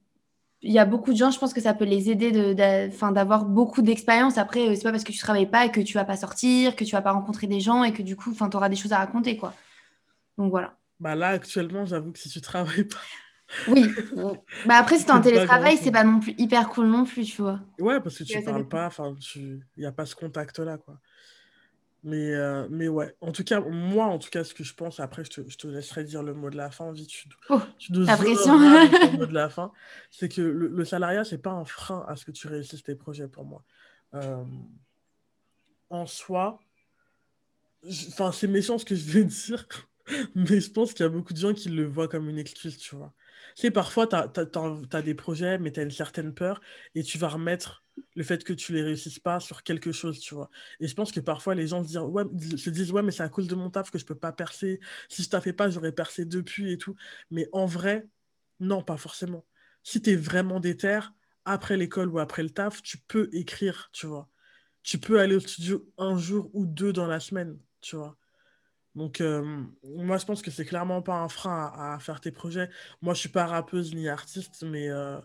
il 0.62 0.72
y 0.72 0.80
a 0.80 0.86
beaucoup 0.86 1.12
de 1.12 1.18
gens, 1.18 1.30
je 1.30 1.40
pense 1.40 1.54
que 1.54 1.62
ça 1.62 1.74
peut 1.74 1.86
les 1.86 2.10
aider 2.10 2.32
d'avoir 2.54 3.46
beaucoup 3.46 3.82
d'expérience. 3.82 4.38
Après, 4.38 4.68
euh, 4.68 4.76
c'est 4.76 4.84
pas 4.84 4.92
parce 4.92 5.04
que 5.04 5.12
tu 5.12 5.20
travailles 5.20 5.50
pas 5.50 5.70
que 5.70 5.82
tu 5.82 5.94
vas 5.94 6.06
pas 6.06 6.18
sortir, 6.18 6.76
que 6.76 6.84
tu 6.84 6.92
vas 6.92 7.02
pas 7.02 7.12
rencontrer 7.12 7.48
des 7.48 7.60
gens 7.60 7.84
et 7.84 7.94
que 7.94 8.02
du 8.02 8.16
coup, 8.16 8.34
tu 8.34 8.58
auras 8.58 8.70
des 8.70 8.76
choses 8.76 8.94
à 8.94 8.98
raconter, 8.98 9.38
quoi. 9.38 9.54
Donc 10.38 10.50
voilà. 10.50 10.76
Bah 11.00 11.16
là, 11.16 11.30
actuellement, 11.30 11.86
j'avoue 11.86 12.12
que 12.12 12.20
si 12.20 12.30
tu 12.30 12.42
travailles 12.42 12.86
pas. 12.86 12.98
Oui. 13.70 13.90
bah 14.66 14.76
après, 14.76 14.98
si 14.98 15.06
tu 15.06 15.10
es 15.10 15.14
en 15.14 15.22
télétravail, 15.22 15.78
c'est 15.78 15.90
pas 15.90 16.04
non 16.04 16.20
plus 16.20 16.36
hyper 16.38 16.68
cool 16.68 16.88
non 16.88 17.06
plus, 17.06 17.24
tu 17.24 17.42
vois. 17.42 17.62
Ouais, 17.80 18.02
parce 18.02 18.18
que 18.18 18.26
tu 18.26 18.42
parles 18.42 18.68
pas, 18.68 18.88
enfin, 18.88 19.16
il 19.36 19.62
n'y 19.78 19.86
a 19.86 19.94
pas 19.94 20.06
ce 20.06 20.16
contact-là, 20.16 20.78
quoi. 20.78 21.00
Mais, 22.08 22.34
euh, 22.34 22.66
mais 22.70 22.88
ouais, 22.88 23.14
en 23.20 23.34
tout 23.34 23.44
cas, 23.44 23.60
moi, 23.60 24.06
en 24.06 24.18
tout 24.18 24.30
cas, 24.30 24.46
ce 24.46 24.54
que 24.54 24.64
je 24.64 24.74
pense, 24.74 25.02
après, 25.02 25.26
je 25.26 25.30
te, 25.30 25.50
je 25.50 25.58
te 25.58 25.68
laisserai 25.68 26.06
dire 26.06 26.24
le 26.24 26.34
mot 26.34 26.50
de 26.50 26.56
la 26.56 26.72
fin, 26.72 26.90
vite, 26.94 27.10
tu, 27.10 27.28
oh, 27.50 27.60
tu 27.78 27.92
le 27.92 28.06
mot 29.18 29.26
de 29.26 29.34
la 29.34 29.50
fin, 29.50 29.74
c'est 30.10 30.30
que 30.30 30.40
le, 30.40 30.70
le 30.70 30.86
salariat, 30.86 31.26
c'est 31.26 31.38
pas 31.38 31.52
un 31.52 31.66
frein 31.66 32.06
à 32.08 32.16
ce 32.16 32.24
que 32.24 32.32
tu 32.32 32.48
réussisses 32.48 32.82
tes 32.82 32.96
projets 32.96 33.28
pour 33.28 33.44
moi. 33.44 33.62
Euh, 34.14 34.46
en 35.90 36.06
soi, 36.06 36.62
enfin, 37.86 38.32
c'est 38.32 38.48
méchant 38.48 38.78
ce 38.78 38.86
que 38.86 38.96
je 38.96 39.12
vais 39.12 39.24
dire, 39.26 39.68
Mais 40.34 40.62
je 40.62 40.72
pense 40.72 40.94
qu'il 40.94 41.04
y 41.04 41.08
a 41.08 41.10
beaucoup 41.10 41.34
de 41.34 41.40
gens 41.40 41.54
qui 41.54 41.68
le 41.68 41.86
voient 41.86 42.08
comme 42.08 42.30
une 42.30 42.40
excuse, 42.40 42.78
tu 42.78 42.96
vois. 42.96 43.12
Parfois, 43.74 44.08
tu 44.08 44.16
as, 44.16 45.02
des 45.02 45.16
projets, 45.16 45.58
mais 45.58 45.72
tu 45.72 45.80
as 45.80 45.84
une 45.84 45.92
certaine 45.92 46.34
peur, 46.34 46.62
et 46.96 47.04
tu 47.04 47.18
vas 47.18 47.30
remettre 47.30 47.84
le 48.16 48.24
fait 48.24 48.44
que 48.44 48.54
tu 48.54 48.74
les 48.74 48.84
réussisses 48.84 49.20
pas 49.20 49.40
sur 49.40 49.64
quelque 49.64 49.92
chose, 49.92 50.20
tu 50.20 50.36
vois. 50.36 50.50
Et 50.80 50.88
je 50.88 50.94
pense 50.94 51.12
que 51.12 51.20
parfois, 51.20 51.56
les 51.56 51.68
gens 51.68 51.84
se 51.84 52.70
disent, 52.70 52.92
ouais, 52.92 53.02
mais 53.02 53.12
c'est 53.12 53.24
à 53.24 53.30
cause 53.30 53.48
de 53.48 53.56
mon 53.56 53.70
taf 53.70 53.92
que 53.92 53.98
je 53.98 54.06
peux 54.06 54.16
pas 54.16 54.32
percer. 54.32 54.80
Si 55.10 55.24
je 55.24 55.40
fait 55.40 55.54
pas, 55.54 55.70
j'aurais 55.70 55.92
percé 55.92 56.26
depuis 56.26 56.72
et 56.72 56.78
tout. 56.78 56.96
Mais 57.32 57.48
en 57.52 57.66
vrai, 57.66 58.08
non, 58.60 58.84
pas 58.84 58.98
forcément. 58.98 59.46
Si 59.84 60.02
tu 60.02 60.12
es 60.12 60.16
vraiment 60.16 60.60
déter, 60.60 61.00
après 61.46 61.78
l'école 61.78 62.10
ou 62.10 62.20
après 62.20 62.44
le 62.44 62.50
taf, 62.50 62.82
tu 62.82 62.98
peux 62.98 63.30
écrire, 63.34 63.90
tu 63.94 64.06
vois. 64.06 64.30
Tu 64.84 65.00
peux 65.00 65.20
aller 65.20 65.36
au 65.36 65.40
studio 65.40 65.90
un 65.98 66.18
jour 66.18 66.50
ou 66.54 66.66
deux 66.66 66.94
dans 66.94 67.08
la 67.08 67.20
semaine, 67.20 67.58
tu 67.82 67.96
vois. 67.96 68.18
Donc, 68.98 69.22
euh, 69.22 69.64
moi, 69.84 70.18
je 70.18 70.26
pense 70.26 70.42
que 70.42 70.50
c'est 70.50 70.66
clairement 70.66 71.04
pas 71.04 71.20
un 71.20 71.30
frein 71.30 71.72
à, 71.76 72.00
faire 72.00 72.20
tes 72.20 72.32
projets. 72.32 72.68
Moi, 73.04 73.14
je 73.14 73.20
suis 73.20 73.30
pas 73.30 73.46
rappeuse 73.46 73.94
ni 73.94 74.10
artiste, 74.10 74.64
mais, 74.64 74.90
euh, 74.90 75.22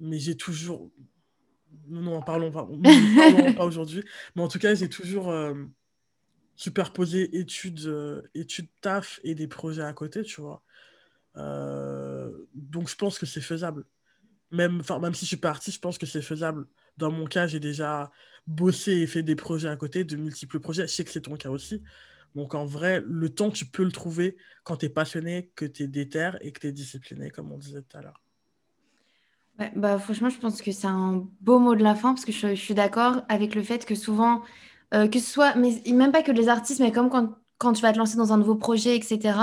mais 0.00 0.18
j'ai 0.18 0.36
toujours. 0.36 0.90
Non, 1.88 2.20
pas, 2.20 2.26
parlons 2.26 2.52
pas 3.56 3.64
aujourd'hui. 3.64 4.04
Mais 4.34 4.42
en 4.42 4.48
tout 4.48 4.58
cas, 4.58 4.74
j'ai 4.74 4.90
toujours 4.90 5.30
euh, 5.30 5.54
superposé 6.56 7.38
études, 7.38 7.90
études 8.34 8.68
taf 8.82 9.18
et 9.24 9.34
des 9.34 9.48
projets 9.48 9.82
à 9.82 9.94
côté, 9.94 10.22
tu 10.22 10.42
vois. 10.42 10.62
donc, 12.54 12.90
je 12.90 12.96
pense 12.96 13.18
que 13.18 13.24
c'est 13.24 13.40
faisable. 13.40 13.86
Même, 14.50 14.82
même 15.00 15.14
si 15.14 15.24
je 15.24 15.28
suis 15.28 15.36
pas 15.38 15.50
artiste, 15.50 15.76
je 15.76 15.80
pense 15.80 15.96
que 15.96 16.04
c'est 16.04 16.20
faisable. 16.20 16.66
Dans 16.98 17.10
mon 17.10 17.24
cas, 17.24 17.46
j'ai 17.46 17.60
déjà 17.60 18.10
bossé 18.46 18.92
et 18.92 19.06
fait 19.06 19.22
des 19.22 19.36
projets 19.36 19.70
à 19.70 19.76
côté, 19.76 20.04
de 20.04 20.16
multiples 20.16 20.60
projets. 20.60 20.86
Je 20.86 20.92
sais 20.92 21.04
que 21.04 21.10
c'est 21.10 21.22
ton 21.22 21.36
cas 21.36 21.48
aussi. 21.48 21.82
Donc 22.36 22.54
en 22.54 22.66
vrai, 22.66 23.02
le 23.06 23.30
temps, 23.30 23.50
tu 23.50 23.64
peux 23.64 23.82
le 23.82 23.90
trouver 23.90 24.36
quand 24.62 24.76
tu 24.76 24.86
es 24.86 24.88
passionné, 24.90 25.50
que 25.56 25.64
tu 25.64 25.84
es 25.84 25.86
déter 25.86 26.32
et 26.42 26.52
que 26.52 26.60
tu 26.60 26.66
es 26.66 26.72
discipliné, 26.72 27.30
comme 27.30 27.50
on 27.50 27.56
disait 27.56 27.80
tout 27.80 27.96
à 27.96 28.02
l'heure. 28.02 28.22
bah, 29.74 29.98
franchement, 29.98 30.28
je 30.28 30.38
pense 30.38 30.60
que 30.60 30.70
c'est 30.70 30.86
un 30.86 31.26
beau 31.40 31.58
mot 31.58 31.74
de 31.74 31.82
la 31.82 31.94
fin 31.94 32.12
parce 32.12 32.26
que 32.26 32.32
je, 32.32 32.54
suis 32.54 32.74
d'accord 32.74 33.22
avec 33.30 33.54
le 33.54 33.62
fait 33.62 33.86
que 33.86 33.94
souvent, 33.94 34.42
euh, 34.92 35.08
que 35.08 35.18
ce 35.18 35.30
soit, 35.30 35.54
mais 35.54 35.80
même 35.90 36.12
pas 36.12 36.22
que 36.22 36.30
les 36.30 36.50
artistes, 36.50 36.80
mais 36.80 36.92
comme 36.92 37.08
quand, 37.08 37.30
quand, 37.56 37.72
tu 37.72 37.80
vas 37.80 37.94
te 37.94 37.98
lancer 37.98 38.18
dans 38.18 38.34
un 38.34 38.36
nouveau 38.36 38.56
projet, 38.56 38.94
etc., 38.94 39.38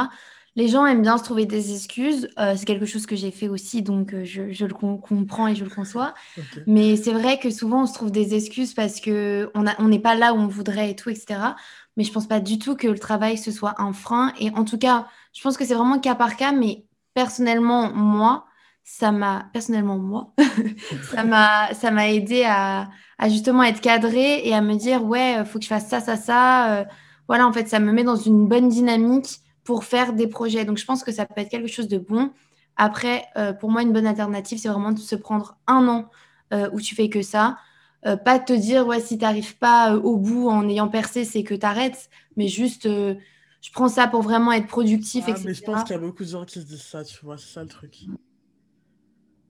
les 0.55 0.67
gens 0.67 0.85
aiment 0.85 1.01
bien 1.01 1.17
se 1.17 1.23
trouver 1.23 1.45
des 1.45 1.73
excuses. 1.73 2.29
Euh, 2.39 2.53
c'est 2.55 2.65
quelque 2.65 2.85
chose 2.85 3.05
que 3.05 3.15
j'ai 3.15 3.31
fait 3.31 3.47
aussi, 3.47 3.81
donc 3.81 4.13
euh, 4.13 4.23
je, 4.23 4.51
je, 4.51 4.65
le 4.65 4.73
comprends 4.73 5.47
et 5.47 5.55
je 5.55 5.63
le 5.63 5.69
conçois. 5.69 6.13
Mais 6.67 6.95
c'est 6.95 7.13
vrai 7.13 7.39
que 7.39 7.49
souvent, 7.49 7.83
on 7.83 7.85
se 7.85 7.93
trouve 7.93 8.11
des 8.11 8.35
excuses 8.35 8.73
parce 8.73 9.01
qu'on 9.01 9.47
on 9.53 9.87
n'est 9.87 9.99
pas 9.99 10.15
là 10.15 10.33
où 10.33 10.37
on 10.37 10.47
voudrait 10.47 10.91
et 10.91 10.95
tout, 10.95 11.09
etc 11.09 11.53
mais 11.97 12.03
je 12.03 12.11
pense 12.11 12.27
pas 12.27 12.39
du 12.39 12.59
tout 12.59 12.75
que 12.75 12.87
le 12.87 12.97
travail 12.99 13.37
ce 13.37 13.51
soit 13.51 13.75
un 13.81 13.93
frein. 13.93 14.33
Et 14.39 14.49
en 14.51 14.65
tout 14.65 14.77
cas, 14.77 15.07
je 15.33 15.41
pense 15.41 15.57
que 15.57 15.65
c'est 15.65 15.75
vraiment 15.75 15.99
cas 15.99 16.15
par 16.15 16.35
cas, 16.35 16.51
mais 16.51 16.85
personnellement, 17.13 17.93
moi, 17.93 18.45
ça 18.83 19.11
m'a 19.11 19.45
personnellement 19.53 19.97
moi, 19.97 20.33
ça 21.11 21.23
m'a 21.23 21.73
ça 21.73 21.91
m'a 21.91 22.09
aidé 22.09 22.43
à, 22.45 22.89
à, 23.17 23.29
justement 23.29 23.63
être 23.63 23.81
cadré 23.81 24.45
et 24.47 24.53
à 24.53 24.61
me 24.61 24.75
dire 24.75 25.05
ouais, 25.05 25.43
faut 25.45 25.59
que 25.59 25.65
je 25.65 25.69
fasse 25.69 25.87
ça, 25.87 25.99
ça, 26.01 26.15
ça. 26.17 26.79
Euh, 26.79 26.85
voilà, 27.27 27.47
en 27.47 27.53
fait, 27.53 27.69
ça 27.69 27.79
me 27.79 27.91
met 27.93 28.03
dans 28.03 28.15
une 28.17 28.47
bonne 28.47 28.69
dynamique 28.69 29.39
pour 29.63 29.83
faire 29.85 30.13
des 30.13 30.27
projets. 30.27 30.65
Donc, 30.65 30.77
je 30.77 30.85
pense 30.85 31.03
que 31.03 31.11
ça 31.11 31.25
peut 31.25 31.41
être 31.41 31.49
quelque 31.49 31.67
chose 31.67 31.87
de 31.87 31.97
bon. 31.97 32.31
Après, 32.75 33.25
euh, 33.37 33.53
pour 33.53 33.69
moi, 33.69 33.81
une 33.81 33.93
bonne 33.93 34.07
alternative, 34.07 34.57
c'est 34.57 34.69
vraiment 34.69 34.91
de 34.91 34.99
se 34.99 35.15
prendre 35.15 35.57
un 35.67 35.87
an 35.87 36.09
euh, 36.53 36.69
où 36.71 36.81
tu 36.81 36.95
fais 36.95 37.09
que 37.09 37.21
ça. 37.21 37.57
Euh, 38.05 38.17
pas 38.17 38.37
te 38.37 38.53
dire, 38.53 38.85
ouais, 38.85 38.99
si 38.99 39.17
tu 39.17 39.23
n'arrives 39.23 39.57
pas 39.57 39.93
euh, 39.93 39.99
au 39.99 40.17
bout 40.17 40.49
en 40.49 40.67
ayant 40.67 40.89
percé, 40.89 41.23
c'est 41.23 41.43
que 41.43 41.55
tu 41.55 41.65
arrêtes, 41.65 42.09
mais 42.35 42.47
juste, 42.47 42.83
je 42.83 43.71
prends 43.71 43.87
ça 43.87 44.07
pour 44.07 44.21
vraiment 44.21 44.51
être 44.51 44.67
productif, 44.67 45.25
ah, 45.27 45.33
Mais 45.45 45.53
je 45.53 45.63
pense 45.63 45.83
qu'il 45.83 45.93
y 45.93 45.97
a 45.97 46.01
beaucoup 46.01 46.23
de 46.23 46.29
gens 46.29 46.43
qui 46.45 46.59
se 46.59 46.65
disent 46.65 46.83
ça, 46.83 47.03
tu 47.03 47.17
vois, 47.23 47.37
c'est 47.37 47.53
ça 47.53 47.63
le 47.63 47.69
truc. 47.69 47.95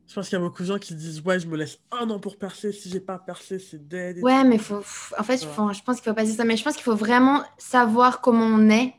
Je 0.07 0.13
pense 0.13 0.29
qu'il 0.29 0.37
y 0.37 0.41
a 0.41 0.45
beaucoup 0.45 0.61
de 0.61 0.67
gens 0.67 0.77
qui 0.77 0.89
se 0.89 0.93
disent, 0.93 1.21
ouais, 1.21 1.39
je 1.39 1.47
me 1.47 1.57
laisse 1.57 1.79
un 1.91 2.07
an 2.11 2.19
pour 2.19 2.37
percer, 2.37 2.71
si 2.71 2.89
j'ai 2.89 2.99
pas 2.99 3.17
percé, 3.17 3.57
c'est 3.57 3.87
dead. 3.87 4.19
Ouais, 4.21 4.43
mais 4.43 4.59
faut, 4.59 4.83
en 5.17 5.23
fait, 5.23 5.41
je 5.41 5.47
pense 5.81 5.97
qu'il 5.97 6.03
faut 6.03 6.13
pas 6.13 6.23
dire 6.23 6.35
ça, 6.35 6.45
mais 6.45 6.55
je 6.55 6.63
pense 6.63 6.75
qu'il 6.75 6.83
faut 6.83 6.95
vraiment 6.95 7.41
savoir 7.57 8.21
comment 8.21 8.45
on 8.45 8.69
est 8.69 8.93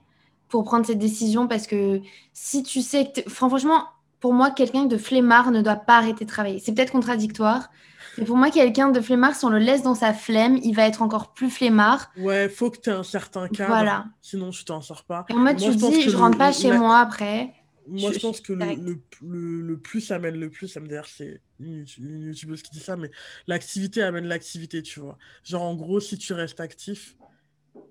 pour 0.48 0.64
prendre 0.64 0.87
cette 0.87 0.98
décision, 0.98 1.48
parce 1.48 1.66
que 1.66 2.00
si 2.33 2.62
tu 2.62 2.80
sais 2.80 3.11
que, 3.12 3.28
franchement, 3.28 3.85
pour 4.20 4.33
moi, 4.33 4.50
quelqu'un 4.50 4.85
de 4.85 4.96
flemmard 4.96 5.50
ne 5.50 5.61
doit 5.61 5.76
pas 5.76 5.98
arrêter 5.98 6.24
de 6.24 6.30
travailler. 6.30 6.59
C'est 6.59 6.72
peut-être 6.72 6.92
contradictoire, 6.92 7.70
mais 8.18 8.24
pour 8.24 8.37
moi, 8.37 8.50
quelqu'un 8.50 8.90
de 8.90 9.00
flemmard, 9.00 9.35
si 9.35 9.44
on 9.44 9.50
le 9.50 9.59
laisse 9.59 9.83
dans 9.83 9.94
sa 9.94 10.14
flemme, 10.14 10.59
il 10.62 10.74
va 10.74 10.87
être 10.87 11.02
encore 11.02 11.35
plus 11.35 11.50
flemmard. 11.50 12.11
Ouais, 12.16 12.48
faut 12.48 12.70
que 12.70 12.78
tu 12.78 12.90
aies 12.90 12.94
un 12.94 13.02
certain 13.02 13.48
cadre. 13.48 13.70
Voilà. 13.70 14.07
Sinon, 14.22 14.50
tu 14.50 14.64
t'en 14.64 14.80
sors 14.80 15.04
pas. 15.04 15.26
Et 15.28 15.35
moi, 15.35 15.54
tu 15.54 15.74
dis, 15.74 16.02
je 16.02 16.16
rentre 16.16 16.38
pas 16.38 16.52
chez 16.52 16.72
moi 16.72 16.98
après. 16.98 17.52
Moi, 17.87 18.12
je, 18.12 18.18
pense 18.18 18.40
que 18.40 18.54
le, 18.54 18.98
le, 19.20 19.78
plus 19.78 20.11
amène 20.11 20.37
le 20.37 20.48
plus, 20.48 20.74
d'ailleurs, 20.74 21.07
c'est 21.07 21.42
une, 21.61 21.85
youtubeuse 21.98 22.62
qui 22.62 22.70
dit 22.70 22.80
ça, 22.80 22.96
mais 22.96 23.11
l'activité 23.46 24.02
amène 24.02 24.24
l'activité, 24.24 24.83
tu 24.83 25.00
vois. 25.00 25.18
Genre, 25.42 25.62
en 25.62 25.74
gros, 25.74 26.00
si 26.00 26.16
tu 26.16 26.33
restes 26.33 26.61
actif, 26.61 27.14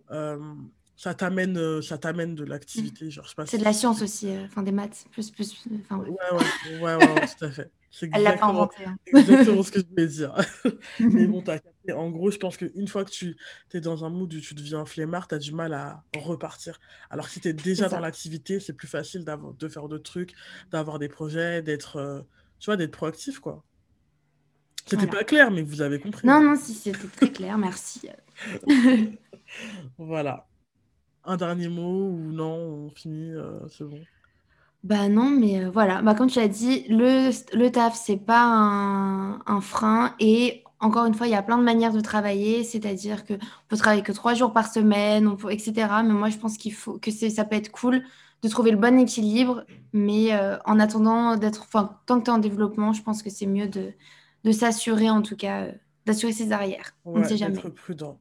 euh, 0.10 0.40
ça 0.96 1.14
t'amène 1.14 1.58
euh, 1.58 1.82
ça 1.82 1.98
t'amène 1.98 2.36
de 2.36 2.44
l'activité 2.44 3.10
genre 3.10 3.28
c'est 3.46 3.58
de 3.58 3.64
la 3.64 3.74
science 3.74 4.02
aussi 4.02 4.30
euh, 4.30 4.46
enfin 4.46 4.62
des 4.62 4.72
maths 4.72 5.06
plus 5.12 5.32
plus 5.32 5.66
ouais. 5.66 5.78
Ouais, 5.92 6.80
ouais, 6.82 6.96
ouais, 6.96 7.28
tout 7.28 7.46
à 7.46 7.52
fait. 7.52 7.72
Elle 8.02 8.24
l'a 8.24 8.34
pas 8.34 8.48
inventé 8.48 8.86
hein. 8.86 8.98
exactement 9.08 9.62
ce 9.62 9.72
que 9.72 9.80
je 9.80 9.86
voulais 9.86 10.08
dire. 10.08 10.34
Mais 11.00 11.28
bon 11.28 11.42
t'as 11.42 11.60
en 11.96 12.10
gros 12.10 12.32
je 12.32 12.38
pense 12.38 12.58
qu'une 12.58 12.88
fois 12.88 13.06
que 13.06 13.12
tu 13.12 13.36
es 13.74 13.82
dans 13.82 14.06
un 14.06 14.10
mood 14.10 14.34
où 14.34 14.40
tu 14.40 14.54
deviens 14.54 14.86
flemmard 14.86 15.28
t'as 15.28 15.40
du 15.40 15.52
mal 15.52 15.74
à 15.74 16.04
repartir. 16.18 16.80
Alors 17.10 17.26
que 17.26 17.32
si 17.32 17.40
t'es 17.40 17.54
déjà 17.54 17.90
dans 17.90 18.00
l'activité 18.00 18.60
c'est 18.60 18.74
plus 18.74 18.88
facile 18.88 19.26
de 19.26 19.68
faire 19.68 19.88
d'autres 19.88 20.12
trucs 20.12 20.34
d'avoir 20.72 21.00
des 21.00 21.10
projets 21.10 21.62
d'être 21.62 21.98
euh, 21.98 22.22
tu 22.60 22.66
vois 22.66 22.78
d'être 22.78 22.92
proactif 22.92 23.40
quoi. 23.40 23.64
C'était 24.86 25.08
pas 25.08 25.24
clair 25.24 25.50
mais 25.50 25.64
vous 25.64 25.82
avez 25.82 26.00
compris. 26.00 26.28
Non 26.28 26.42
non 26.42 26.56
si 26.56 26.74
c'était 26.74 27.08
très 27.08 27.32
clair 27.32 27.58
merci. 27.58 28.10
Voilà 29.98 30.48
un 31.26 31.38
dernier 31.38 31.70
mot 31.70 32.10
ou 32.10 32.32
non, 32.32 32.88
on 32.88 32.90
finit, 32.90 33.32
euh, 33.32 33.60
c'est 33.70 33.84
bon? 33.84 34.00
Bah 34.84 35.08
non, 35.08 35.30
mais 35.30 35.64
euh, 35.64 35.70
voilà, 35.70 36.02
bah, 36.02 36.14
comme 36.14 36.30
tu 36.30 36.40
l'as 36.40 36.50
dit, 36.50 36.86
le, 36.90 37.30
le 37.58 37.72
taf, 37.72 37.96
c'est 37.96 38.18
pas 38.18 38.44
un, 38.44 39.62
frein. 39.62 40.14
Et 40.20 40.64
encore 40.82 41.06
une 41.06 41.14
fois, 41.14 41.28
il 41.28 41.32
y 41.32 41.36
a 41.36 41.42
plein 41.42 41.58
de 41.58 41.64
manières 41.64 41.94
de 41.94 42.02
travailler, 42.02 42.66
c'est-à-dire 42.66 43.26
qu'on 43.26 43.38
peut 43.70 43.78
travailler 43.78 44.04
que 44.04 44.12
trois 44.12 44.34
jours 44.34 44.52
par 44.52 44.68
semaine, 44.68 45.28
on 45.28 45.38
peut, 45.38 45.52
etc. 45.52 45.74
Mais 46.04 46.14
moi, 46.14 46.30
je 46.30 46.38
pense 46.38 46.58
qu'il 46.58 46.74
faut 46.74 47.00
que 47.00 47.12
ça 47.12 47.46
peut 47.46 47.56
être 47.56 47.72
cool 47.72 48.04
de 48.42 48.50
trouver 48.50 48.72
le 48.72 48.78
bon 48.78 49.00
équilibre. 49.00 49.64
Mais 49.94 50.34
euh, 50.34 50.58
en 50.66 50.78
attendant 50.82 51.38
d'être, 51.38 51.62
enfin, 51.62 51.98
tant 52.06 52.20
que 52.20 52.26
tu 52.26 52.32
es 52.32 52.34
en 52.34 52.40
développement, 52.40 52.92
je 52.92 53.04
pense 53.04 53.24
que 53.24 53.30
c'est 53.30 53.46
mieux 53.46 53.70
de, 53.70 53.94
de 54.44 54.52
s'assurer, 54.52 55.10
en 55.10 55.22
tout 55.22 55.38
cas, 55.38 55.68
d'assurer 56.06 56.34
ses 56.34 56.52
arrières. 56.52 56.94
on 57.06 57.20
ne 57.20 57.24
sait 57.24 57.38
jamais. 57.38 57.58
prudent. 57.58 58.20